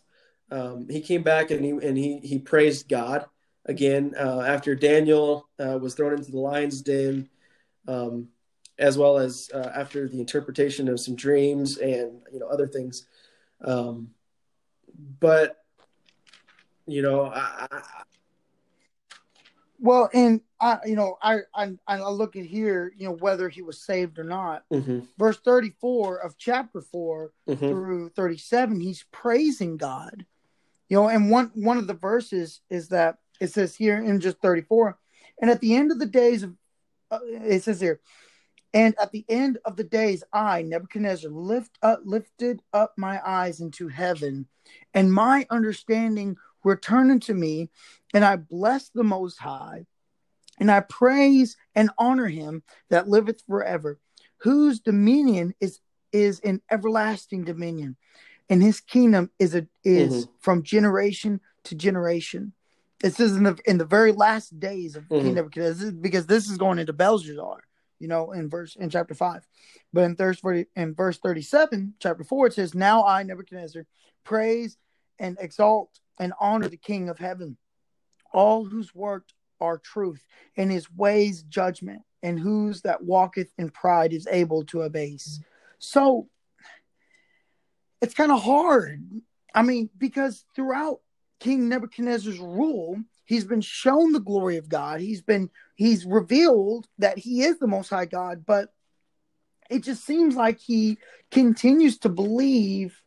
[0.52, 3.26] um, he came back and he and he he praised God
[3.66, 7.28] again uh, after Daniel uh, was thrown into the lion's den
[7.88, 8.28] um,
[8.78, 13.06] as well as uh, after the interpretation of some dreams and you know other things.
[13.64, 14.10] Um,
[15.20, 15.56] but
[16.86, 17.82] you know, I, I,
[19.78, 23.62] well, and I, you know, I, I, I look at here, you know, whether he
[23.62, 24.64] was saved or not.
[24.72, 25.00] Mm-hmm.
[25.18, 27.68] Verse thirty-four of chapter 4 mm-hmm.
[27.68, 30.26] through thirty-seven, he's praising God.
[30.88, 34.38] You know, and one one of the verses is that it says here in just
[34.40, 34.98] thirty-four,
[35.40, 36.54] and at the end of the days of
[37.10, 38.00] uh, it says here,
[38.72, 43.60] and at the end of the days, I, Nebuchadnezzar, lift up, lifted up my eyes
[43.60, 44.46] into heaven,
[44.94, 47.70] and my understanding returned unto me,
[48.14, 49.86] and I blessed the Most High,
[50.58, 53.98] and I praise and honor him that liveth forever,
[54.38, 55.80] whose dominion is
[56.12, 57.96] is an everlasting dominion,
[58.48, 60.32] and his kingdom is a is mm-hmm.
[60.40, 62.52] from generation to generation.
[63.00, 65.24] This is in the in the very last days of mm-hmm.
[65.24, 67.62] King Nebuchadnezzar, because this is going into Belshazzar,
[67.98, 69.46] you know, in verse in chapter five.
[69.92, 73.86] But in verse 40, in verse 37, chapter four, it says, Now I, Nebuchadnezzar,
[74.24, 74.76] praise
[75.18, 77.56] and exalt and honor the King of heaven,
[78.32, 79.24] all whose work
[79.60, 80.24] are truth,
[80.56, 85.40] and his ways judgment, and whose that walketh in pride is able to abase.
[85.78, 86.28] So
[88.00, 89.02] it's kind of hard.
[89.54, 91.00] I mean, because throughout
[91.40, 95.00] King Nebuchadnezzar's rule, he's been shown the glory of God.
[95.00, 98.68] He's been he's revealed that he is the most high God, but
[99.70, 100.98] it just seems like he
[101.30, 103.02] continues to believe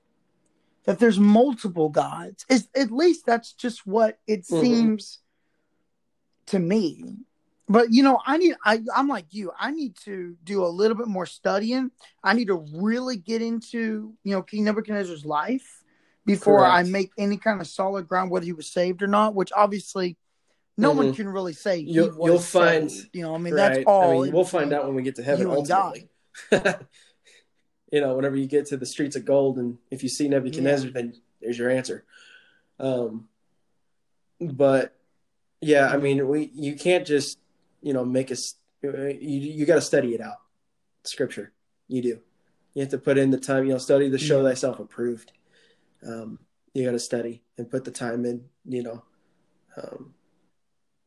[0.85, 2.45] that there's multiple gods.
[2.49, 4.61] It's, at least that's just what it mm-hmm.
[4.61, 5.19] seems
[6.47, 7.17] to me.
[7.69, 9.51] But you know, I need I I'm like you.
[9.57, 11.91] I need to do a little bit more studying.
[12.23, 15.82] I need to really get into, you know, King Nebuchadnezzar's life
[16.25, 16.73] before Correct.
[16.73, 19.35] I make any kind of solid ground whether he was saved or not.
[19.35, 20.17] Which obviously,
[20.77, 20.97] no mm-hmm.
[20.97, 21.77] one can really say.
[21.77, 23.75] You'll, you'll find, you know, I mean, right.
[23.75, 24.21] that's all.
[24.21, 25.47] I mean, we'll find out when we get to heaven.
[25.47, 26.09] You Ultimately,
[27.91, 30.87] you know, whenever you get to the streets of gold, and if you see Nebuchadnezzar,
[30.87, 30.93] yeah.
[30.93, 32.05] then there's your answer.
[32.79, 33.27] Um,
[34.39, 34.95] but
[35.61, 37.37] yeah, I mean, we you can't just
[37.81, 38.55] you know make us.
[38.81, 40.37] You you got to study it out,
[41.03, 41.53] Scripture.
[41.87, 42.19] You do.
[42.73, 43.65] You have to put in the time.
[43.65, 45.31] You know, study to show thyself approved.
[46.05, 46.39] Um,
[46.73, 48.45] you got to study and put the time in.
[48.65, 49.03] You know,
[49.77, 50.13] um,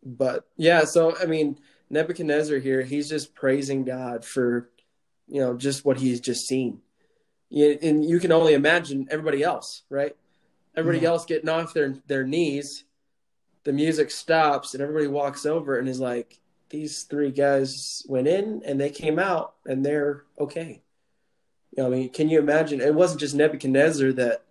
[0.05, 0.85] but yeah.
[0.85, 1.59] So I mean,
[1.91, 4.71] Nebuchadnezzar here, he's just praising God for
[5.27, 6.81] you know just what he's just seen.
[7.51, 10.17] And you can only imagine everybody else, right?
[10.75, 11.11] Everybody yeah.
[11.11, 12.85] else getting off their their knees.
[13.65, 16.39] The music stops and everybody walks over and is like,
[16.71, 20.83] "These three guys went in and they came out and they're okay."
[21.77, 22.81] You know, I mean, can you imagine?
[22.81, 24.45] It wasn't just Nebuchadnezzar that,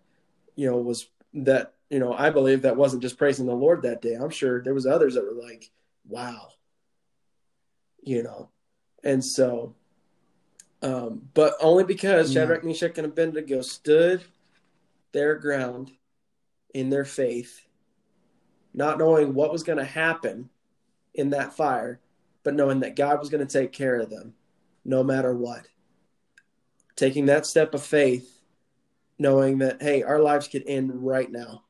[0.55, 4.01] you know, was that you know I believe that wasn't just praising the Lord that
[4.01, 4.13] day.
[4.13, 5.71] I'm sure there was others that were like,
[6.07, 6.49] "Wow,"
[8.01, 8.49] you know,
[9.03, 9.75] and so,
[10.81, 12.41] um, but only because yeah.
[12.41, 14.23] Shadrach, Meshach, and Abednego stood
[15.11, 15.91] their ground
[16.73, 17.65] in their faith,
[18.73, 20.49] not knowing what was going to happen
[21.13, 21.99] in that fire,
[22.43, 24.33] but knowing that God was going to take care of them
[24.85, 25.67] no matter what.
[26.95, 28.34] Taking that step of faith,
[29.17, 31.63] knowing that, hey, our lives could end right now.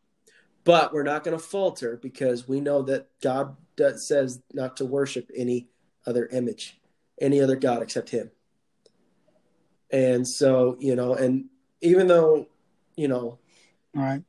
[0.64, 4.86] But we're not going to falter because we know that God does, says not to
[4.86, 5.68] worship any
[6.08, 6.80] other image,
[7.22, 8.32] any other God except Him.
[9.91, 11.46] And so, you know, and
[11.82, 12.48] even though,
[12.96, 13.38] you know,
[13.96, 14.24] all right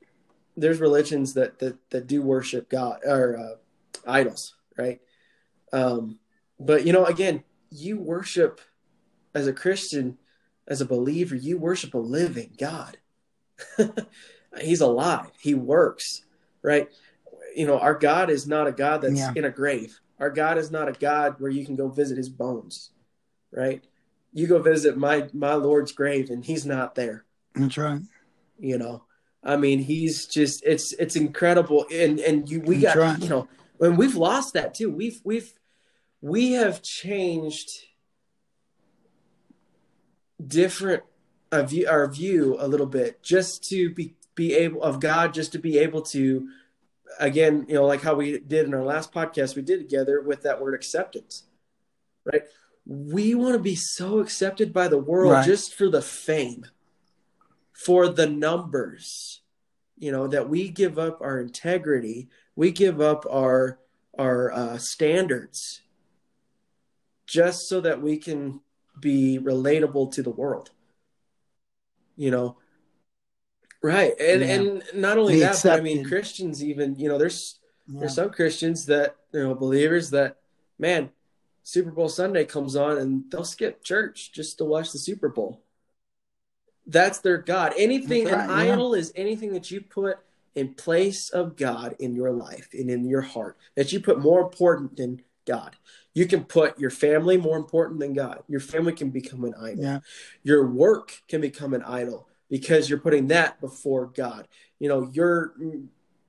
[0.57, 5.01] there's religions that that that do worship God or uh, idols, right?
[5.73, 6.19] Um,
[6.59, 8.61] but you know, again, you worship
[9.35, 10.19] as a Christian,
[10.67, 12.97] as a believer, you worship a living God.
[14.61, 15.30] He's alive.
[15.40, 16.24] He works,
[16.62, 16.88] right?
[17.54, 19.32] You know, our God is not a God that's yeah.
[19.34, 19.98] in a grave.
[20.18, 22.90] Our God is not a God where you can go visit his bones,
[23.50, 23.84] right?
[24.32, 27.24] You go visit my my Lord's grave and he's not there.
[27.54, 28.00] That's right.
[28.59, 29.04] You know,
[29.42, 33.48] I mean, he's just it's it's incredible, and and you we got you know,
[33.80, 34.90] and we've lost that too.
[34.90, 35.52] We've we've
[36.20, 37.70] we have changed
[40.44, 41.02] different
[41.57, 45.52] a view our view a little bit just to be be able of God just
[45.52, 46.48] to be able to
[47.18, 50.42] again you know like how we did in our last podcast we did together with
[50.42, 51.44] that word acceptance
[52.24, 52.42] right
[52.86, 55.46] we want to be so accepted by the world right.
[55.46, 56.66] just for the fame
[57.72, 59.40] for the numbers
[59.96, 63.78] you know that we give up our integrity we give up our
[64.18, 65.82] our uh, standards
[67.26, 68.61] just so that we can
[69.00, 70.70] be relatable to the world
[72.17, 72.57] you know
[73.83, 74.55] right and yeah.
[74.55, 75.71] and not only that accepted.
[75.71, 78.01] but i mean christians even you know there's yeah.
[78.01, 80.39] there's some christians that you know believers that
[80.79, 81.11] man
[81.62, 85.62] super bowl sunday comes on and they'll skip church just to watch the super bowl
[86.87, 87.75] that's their God.
[87.77, 88.73] Anything, right, an yeah.
[88.73, 90.19] idol is anything that you put
[90.55, 94.41] in place of God in your life and in your heart that you put more
[94.41, 95.76] important than God.
[96.14, 98.42] You can put your family more important than God.
[98.49, 99.84] Your family can become an idol.
[99.84, 99.99] Yeah.
[100.42, 104.49] Your work can become an idol because you're putting that before God.
[104.78, 105.55] You know, your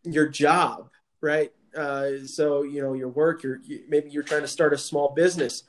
[0.04, 0.90] your job,
[1.22, 1.52] right?
[1.76, 3.44] Uh, so you know your work.
[3.44, 5.64] You're you, maybe you're trying to start a small business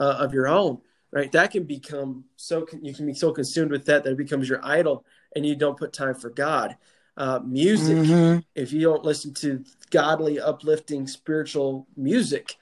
[0.00, 0.80] uh, of your own
[1.14, 1.30] right?
[1.32, 4.60] That can become so you can be so consumed with that that it becomes your
[4.62, 6.76] idol, and you don't put time for God.
[7.16, 8.40] Uh, music, mm-hmm.
[8.56, 12.56] if you don't listen to godly, uplifting, spiritual music,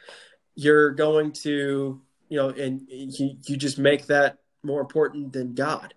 [0.55, 5.94] you're going to, you know, and you, you just make that more important than God.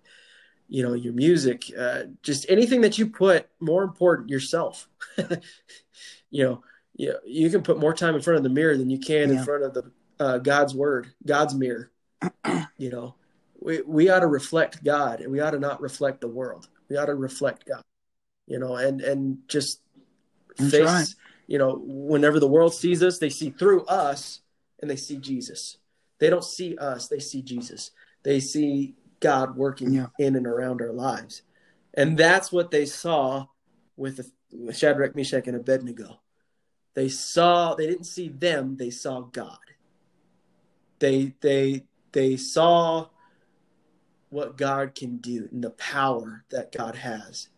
[0.68, 4.88] You know, your music, uh, just anything that you put more important yourself.
[6.30, 6.62] you know,
[6.96, 9.38] you, you can put more time in front of the mirror than you can yeah.
[9.38, 11.90] in front of the uh, God's word, God's mirror.
[12.78, 13.14] you know,
[13.60, 16.68] we, we ought to reflect God and we ought to not reflect the world.
[16.88, 17.82] We ought to reflect God,
[18.46, 19.80] you know, and, and just
[20.56, 21.14] That's face, right.
[21.46, 24.40] you know, whenever the world sees us, they see through us
[24.86, 25.78] and they see Jesus.
[26.20, 27.90] They don't see us, they see Jesus.
[28.22, 30.06] They see God working yeah.
[30.20, 31.42] in and around our lives.
[31.94, 33.46] And that's what they saw
[33.96, 34.30] with,
[34.72, 36.20] Shadrach, Meshach, and Abednego.
[36.94, 39.58] They saw, they didn't see them, they saw God.
[41.00, 43.08] They, they, they saw
[44.30, 47.48] what God can do and the power that God has.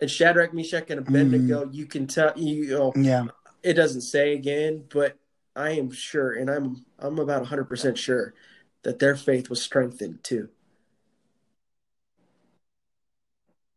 [0.00, 1.74] And Shadrach, Meshach, and Abednego, mm-hmm.
[1.74, 3.26] you can tell you know, yeah.
[3.62, 5.16] It doesn't say again, but
[5.56, 8.34] I am sure, and I'm I'm about hundred percent sure
[8.82, 10.48] that their faith was strengthened too.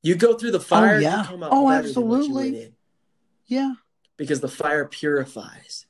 [0.04, 1.28] You go through the oh, fire, oh, yeah.
[1.32, 2.74] oh, absolutely.
[3.48, 3.74] Yeah.
[4.16, 5.86] Because the fire purifies.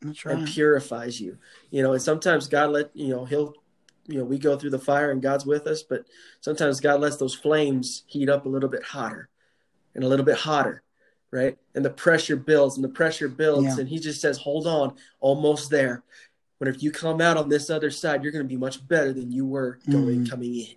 [0.00, 0.36] That's right.
[0.36, 1.38] And purifies you.
[1.70, 3.54] You know, and sometimes God let you know, He'll
[4.06, 6.06] you know we go through the fire and God's with us, but
[6.40, 9.28] sometimes God lets those flames heat up a little bit hotter
[9.94, 10.82] and a little bit hotter,
[11.32, 11.58] right?
[11.74, 13.80] And the pressure builds and the pressure builds, Yeah.
[13.80, 16.04] and He just says, "Hold on, almost there."
[16.58, 19.12] But if you come out on this other side, you're going to be much better
[19.12, 20.30] than you were going Mhm.
[20.30, 20.76] coming in.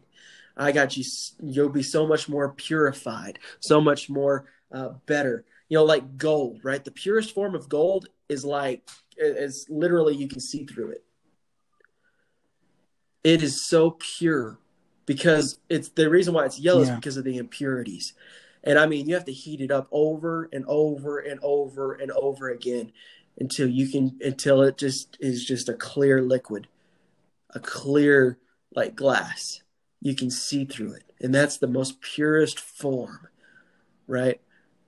[0.57, 1.03] I got you.
[1.43, 5.45] You'll be so much more purified, so much more uh, better.
[5.69, 6.83] You know, like gold, right?
[6.83, 11.05] The purest form of gold is like is literally you can see through it.
[13.23, 14.59] It is so pure
[15.05, 18.13] because it's the reason why it's yellow is because of the impurities.
[18.65, 22.11] And I mean, you have to heat it up over and over and over and
[22.11, 22.91] over again
[23.39, 26.67] until you can until it just is just a clear liquid,
[27.51, 28.39] a clear
[28.75, 29.61] like glass.
[30.01, 31.03] You can see through it.
[31.21, 33.27] And that's the most purest form,
[34.07, 34.41] right?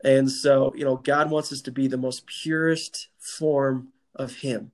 [0.03, 4.71] And so, you know, God wants us to be the most purest form of him.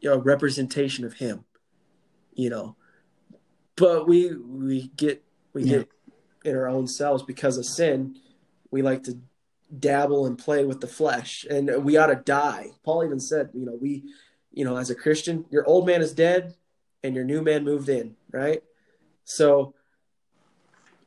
[0.00, 1.44] You know, representation of him.
[2.34, 2.76] You know.
[3.76, 5.24] But we we get
[5.54, 5.78] we Yeah.
[5.78, 5.88] get
[6.44, 8.16] in our own selves because of sin.
[8.70, 9.18] We like to
[9.78, 12.70] dabble and play with the flesh and we ought to die.
[12.82, 14.04] Paul even said, you know, we
[14.52, 16.54] you know, as a Christian, your old man is dead
[17.04, 18.64] and your new man moved in, right?
[19.24, 19.74] So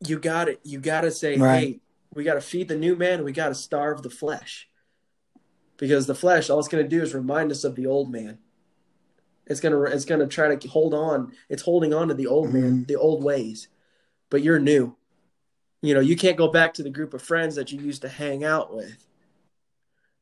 [0.06, 0.60] you got it.
[0.64, 1.60] you got to say, Right.
[1.60, 1.80] hey,
[2.14, 4.70] we got to feed the new man, we got to starve the flesh.
[5.76, 8.38] Because the flesh all it's going to do is remind us of the old man.
[9.46, 11.34] It's going to it's going to try to hold on.
[11.50, 12.88] It's holding on to the old man, Mhm.
[12.88, 13.68] the old ways.
[14.30, 14.96] But you're new.
[15.84, 18.10] You know, you can't go back to the group of friends that you used to
[18.10, 19.06] hang out with.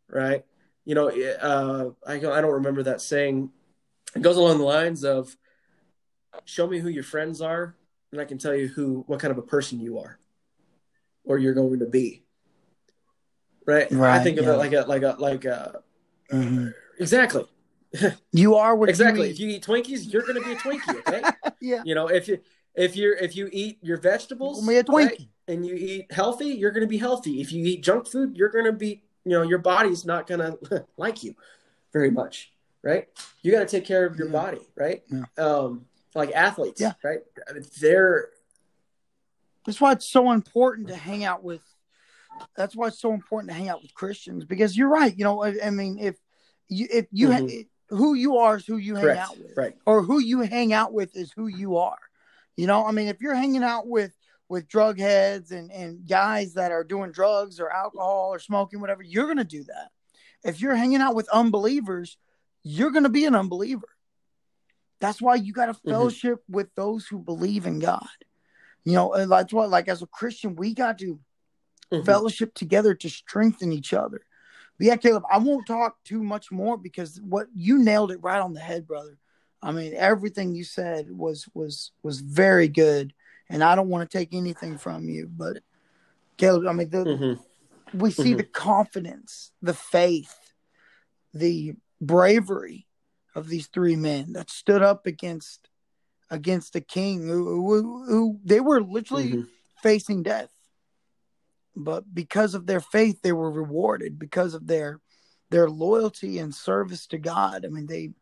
[0.10, 0.44] Right?
[0.86, 3.52] You know, uh, I, I don't remember that saying.
[4.16, 5.38] It goes along the lines of
[6.46, 7.76] show me who your friends are
[8.12, 10.18] and I can tell you who what kind of a person you are
[11.24, 12.24] or you're going to be.
[13.66, 13.92] Right?
[13.92, 14.54] right I Right, think of yeah.
[14.54, 15.84] it like a like a like a
[16.32, 16.74] Mhm.
[17.00, 17.46] exactly.
[18.32, 19.28] You are what Exactly.
[19.28, 21.24] You If you eat Twinkies, you're going to be a Twinkie, okay?
[21.62, 21.84] yeah.
[21.86, 22.40] you know, if you
[22.74, 25.28] if you're if you eat your vegetables be a right, Twinkie.
[25.52, 27.42] And you eat healthy, you're going to be healthy.
[27.42, 30.40] If you eat junk food, you're going to be, you know, your body's not going
[30.70, 31.36] to like you
[31.94, 33.08] very much, right?
[33.42, 34.34] You got to take care of your Yeah.
[34.34, 35.04] body, right?
[35.10, 35.26] Yeah.
[35.38, 35.86] Um
[36.16, 36.94] like athletes, Yeah.
[37.04, 37.20] right?
[37.50, 38.30] I mean, They're
[39.66, 41.62] That's why it's so important to hang out with.
[42.58, 45.16] That's why it's so important to hang out with Christians because you're right.
[45.16, 46.18] You know, I, I mean, if
[46.68, 47.68] you if you Mhm.
[47.90, 49.76] who you are is who you hang correct, out with, right?
[49.86, 52.00] or who you hang out with is who you are.
[52.58, 54.14] You know, I mean, if you're hanging out with
[54.52, 59.02] with drug heads and and guys that are doing drugs or alcohol or smoking, whatever,
[59.02, 59.92] you're gonna do that.
[60.44, 62.18] If you're hanging out with unbelievers,
[62.62, 63.88] you're gonna be an unbeliever.
[65.00, 68.06] That's why you got to fellowship with those who believe in God.
[68.84, 71.20] You know, and that's what, like, as a Christian, we got to
[71.92, 72.06] Mhm.
[72.06, 74.26] fellowship together to strengthen each other.
[74.78, 78.42] But yeah, Caleb, I won't talk too much more because what you nailed it right
[78.42, 79.18] on the head, brother.
[79.62, 83.14] I mean, everything you said was was was very good,
[83.52, 85.60] and I don't want to take anything from you, but
[86.38, 87.40] Caleb, I mean, the, Mhm.
[87.94, 88.38] we see Mhm.
[88.38, 90.54] the confidence, the faith,
[91.34, 92.88] the bravery
[93.36, 95.68] of these three men that stood up against
[96.30, 99.50] against a king who, who, who they were literally Mhm.
[99.84, 100.50] facing death.
[101.76, 105.02] But because of their faith, they were rewarded because of their
[105.50, 107.66] their loyalty and service to God.
[107.66, 108.14] I mean, they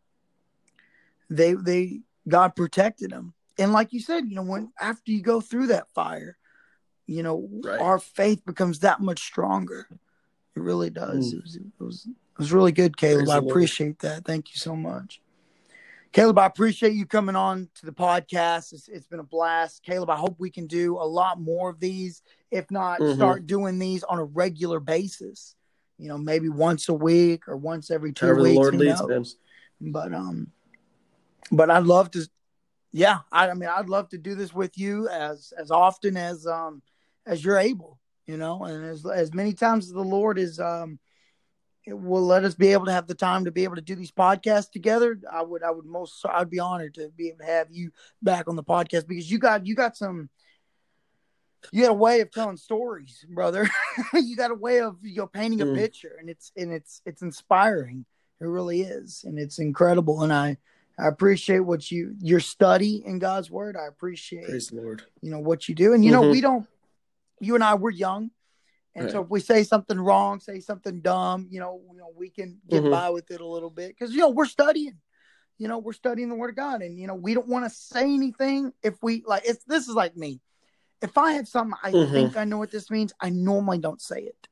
[1.28, 3.34] they they God protected them.
[3.60, 6.36] And like you said, you know, when after you go through that fire,
[7.06, 7.80] you know, Right.
[7.80, 9.86] our faith becomes that much stronger.
[10.56, 11.32] It really does.
[11.34, 11.38] Mm.
[11.38, 13.18] It was it was it was really good, Caleb.
[13.26, 13.50] Praise I the Lord.
[13.52, 14.24] appreciate that.
[14.24, 15.20] Thank you so much.
[16.12, 18.72] Caleb, I appreciate you coming on to the podcast.
[18.72, 19.84] It's, it's been a blast.
[19.84, 22.22] Caleb, I hope we can do a lot more of these.
[22.50, 23.14] If not, Mhm.
[23.14, 25.54] start doing these on a regular basis.
[25.98, 28.56] You know, maybe once a week or once every two However the weeks.
[28.56, 29.36] Lord who leads, knows?
[29.80, 30.50] But um,
[31.52, 32.26] but I'd love to.
[32.92, 36.46] Yeah, I, I mean, I'd love to do this with you as as often as
[36.46, 36.82] um
[37.26, 37.98] as you're able.
[38.26, 40.98] You know, and as as many times as the Lord is um
[41.86, 43.94] it will let us be able to have the time to be able to do
[43.94, 45.18] these podcasts together.
[45.30, 47.90] I would I would most I'd be honored to be able to have you
[48.22, 50.28] back on the podcast because you got you got some
[51.72, 53.68] you got a way of telling stories, brother.
[54.14, 55.74] you got a way of you know painting a Mm.
[55.74, 58.04] picture and it's and it's it's inspiring.
[58.40, 59.24] It really is.
[59.24, 60.56] And it's incredible and I
[61.00, 63.76] I appreciate what you your study in God's word.
[63.76, 65.02] I appreciate Praise the Lord.
[65.22, 66.30] you know what you do and you know Mhm.
[66.30, 66.66] we don't
[67.40, 68.30] you and i we're young
[68.94, 72.28] and so if we say something wrong say something dumb you know, you know we
[72.28, 72.90] can get Mhm.
[72.90, 74.98] by with it a little bit because you know we're studying
[75.58, 77.70] you know we're studying the word of god and you know we don't want to
[77.70, 80.40] say anything if we like it's this is like me
[81.00, 82.12] if i have something i Mhm.
[82.12, 84.48] think i know what this means i normally don't say it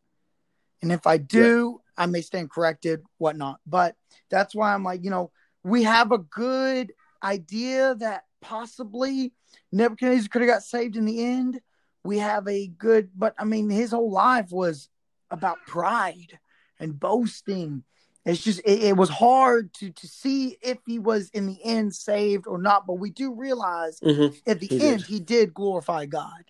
[0.82, 3.96] and if i do i may stand corrected whatnot but
[4.30, 5.30] that's why i'm like you know
[5.64, 6.92] we have a good
[7.22, 9.32] idea that possibly
[9.72, 11.60] Nebuchadnezzar could have got saved in the end.
[12.04, 14.88] We have a good, but I mean, his whole life was
[15.30, 16.38] about pride
[16.78, 17.82] and boasting.
[18.24, 21.94] It's just it, it, was hard to to see if he was in the end
[21.94, 22.86] saved or not.
[22.86, 24.34] But we do realize Mhm.
[24.46, 25.06] at the He end did.
[25.06, 26.44] he did glorify God.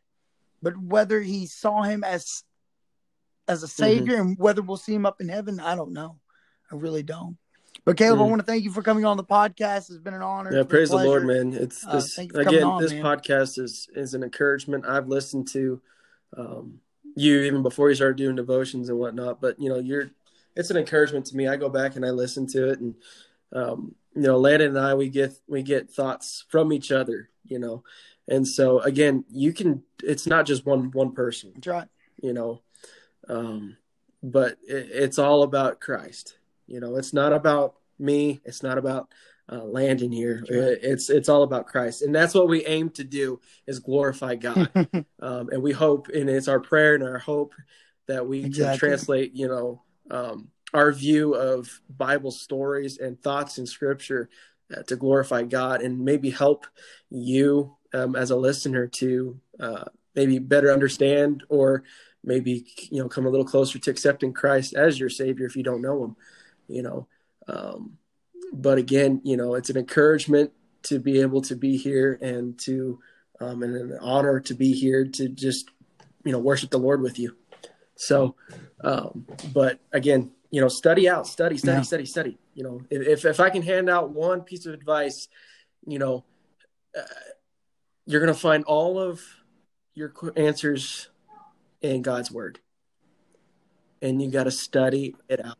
[0.60, 2.42] But whether he saw him as
[3.46, 3.82] as a Mm-hmm.
[3.82, 6.18] savior and whether we'll see him up in heaven, I don't know.
[6.70, 7.38] I really don't.
[7.88, 8.28] But Caleb, I Mhm.
[8.28, 9.88] want to thank you for coming on the podcast.
[9.88, 10.52] It's been an honor.
[10.52, 11.54] Yeah, It's been a praise the Lord, man.
[11.54, 12.68] It's Uh, this thank you for coming again.
[12.68, 13.02] on, this man.
[13.02, 14.84] podcast is is an encouragement.
[14.84, 15.80] I've listened to
[16.36, 16.82] um,
[17.14, 19.40] you even before you started doing devotions and whatnot.
[19.40, 20.10] But you know, you're
[20.54, 21.48] it's an encouragement to me.
[21.48, 22.94] I go back and I listen to it, and
[23.54, 27.30] um, you know, Landon and I we get we get thoughts from each other.
[27.44, 27.84] You know,
[28.28, 29.82] and so again, you can.
[30.04, 31.52] It's not just one one person.
[31.54, 31.88] That's right.
[32.20, 32.60] you know
[33.28, 33.76] um
[34.22, 36.37] but it, it's all about christ
[36.68, 38.40] you know it's not about me.
[38.44, 39.08] It's not about
[39.50, 40.44] uh, landon here.
[40.48, 40.78] Right.
[40.82, 42.02] It's it's all about christ.
[42.02, 44.70] And that's what we aim to do is glorify god.
[45.20, 47.54] Um and we hope and it's our prayer and our hope
[48.06, 48.64] that we Exactly.
[48.70, 54.28] can translate you know um our view of bible stories and thoughts in scripture
[54.74, 56.66] uh, to glorify god and maybe help
[57.10, 61.82] you um, as a listener to uh, maybe better understand or
[62.22, 65.62] maybe you know come a little closer to accepting Christ as your savior if you
[65.62, 66.16] don't know him
[66.68, 67.06] you know
[67.48, 67.98] um,
[68.52, 70.52] but again you know it's an encouragement
[70.82, 72.98] to be able to be here and to
[73.40, 75.70] um, and an honor to be here to just
[76.24, 77.36] you know worship the Lord with you
[77.96, 78.34] so
[78.84, 81.82] um, but again you know study out study study Yeah.
[81.82, 85.28] study study you know if, if I can hand out one piece of advice
[85.86, 86.24] you know
[86.96, 87.02] uh,
[88.06, 89.20] you're going to find all of
[89.94, 91.10] your answers
[91.82, 92.60] in God's word.
[94.00, 95.58] And you got to study it out.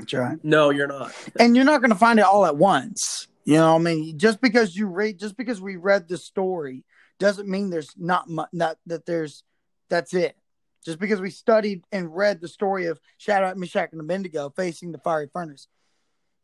[0.00, 0.38] That's right.
[0.42, 1.12] No, you're not.
[1.38, 3.28] and you're not going to find it all at once.
[3.44, 6.84] You know, I mean, just because you read, just because we read the story,
[7.18, 8.48] doesn't mean there's not much.
[8.52, 9.44] Not that there's,
[9.88, 10.36] that's it.
[10.84, 14.98] Just because we studied and read the story of Shadrach, Meshach, and Abednego facing the
[14.98, 15.68] fiery furnace,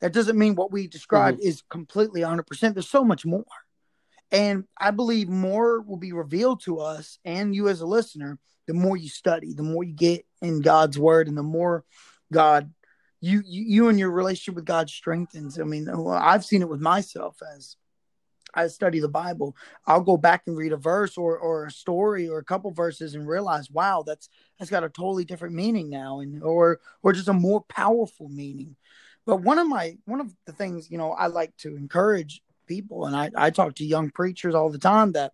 [0.01, 1.49] that doesn't mean what we described mm-hmm.
[1.49, 2.47] is completely 100.
[2.47, 3.45] percent There's so much more,
[4.31, 8.39] and I believe more will be revealed to us and you as a listener.
[8.67, 11.85] The more you study, the more you get in God's word, and the more
[12.33, 12.73] God
[13.31, 15.59] you, you and your relationship with God strengthens.
[15.59, 17.77] I mean, I've seen it with myself as
[18.55, 19.55] I study the Bible.
[19.87, 23.15] I'll go back and read a verse or or a story or a couple verses
[23.15, 27.29] and realize, wow, that's that's got a totally different meaning now, and or or just
[27.29, 28.77] a more powerful meaning.
[29.27, 33.07] But one of my one of the things you know I like to encourage people,
[33.07, 35.33] and I I talk to young preachers all the time that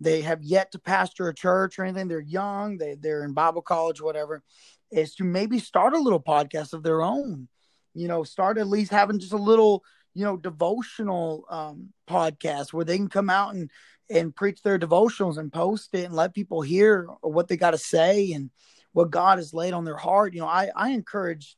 [0.00, 2.08] they have yet to pastor a church or anything.
[2.08, 4.42] They're young, they they're in Bible college, whatever
[4.90, 7.48] is to maybe start a little podcast of their own.
[7.94, 12.84] You know, start at least having just a little, you know, devotional um, podcast where
[12.84, 13.70] they can come out and
[14.10, 17.78] and preach their devotionals and post it and let people hear what they got to
[17.78, 18.50] say and
[18.92, 20.34] what God has laid on their heart.
[20.34, 21.56] You know, I I encourage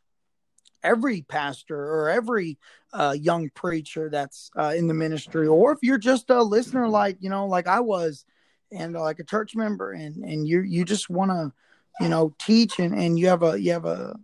[0.82, 2.58] every pastor or every
[2.92, 7.16] uh, young preacher that's uh, in the ministry, or if you're just a listener, like
[7.20, 8.24] you know, like I was,
[8.70, 11.52] and uh, like a church member, and and you you just want to
[12.00, 14.14] you know teach and and you have a you have a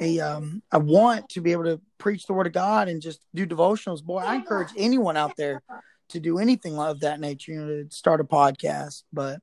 [0.00, 3.20] a um a want to be able to preach the word of God and just
[3.34, 5.62] do devotionals boy I encourage anyone out there
[6.10, 9.40] to do anything of that nature you know to start a podcast but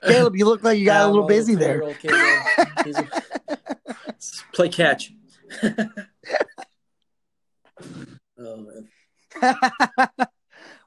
[0.06, 2.42] Caleb you look like you got a little busy there payroll, Caleb.
[2.84, 3.08] He's a-
[4.06, 5.12] Let's Play catch.
[8.38, 8.88] oh man.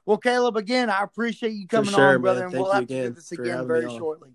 [0.04, 2.44] well Caleb again I appreciate you coming sure, on brother man.
[2.46, 4.30] and Thank we'll have to do this again very shortly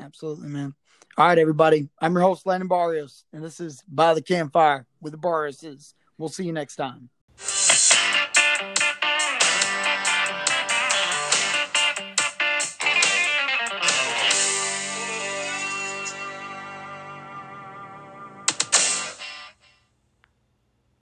[0.00, 0.74] absolutely man.
[1.18, 1.88] All right everybody.
[2.00, 6.28] I'm your host Landon Barrios and this is by the campfire with the Barrioses we'll
[6.28, 7.10] see you next time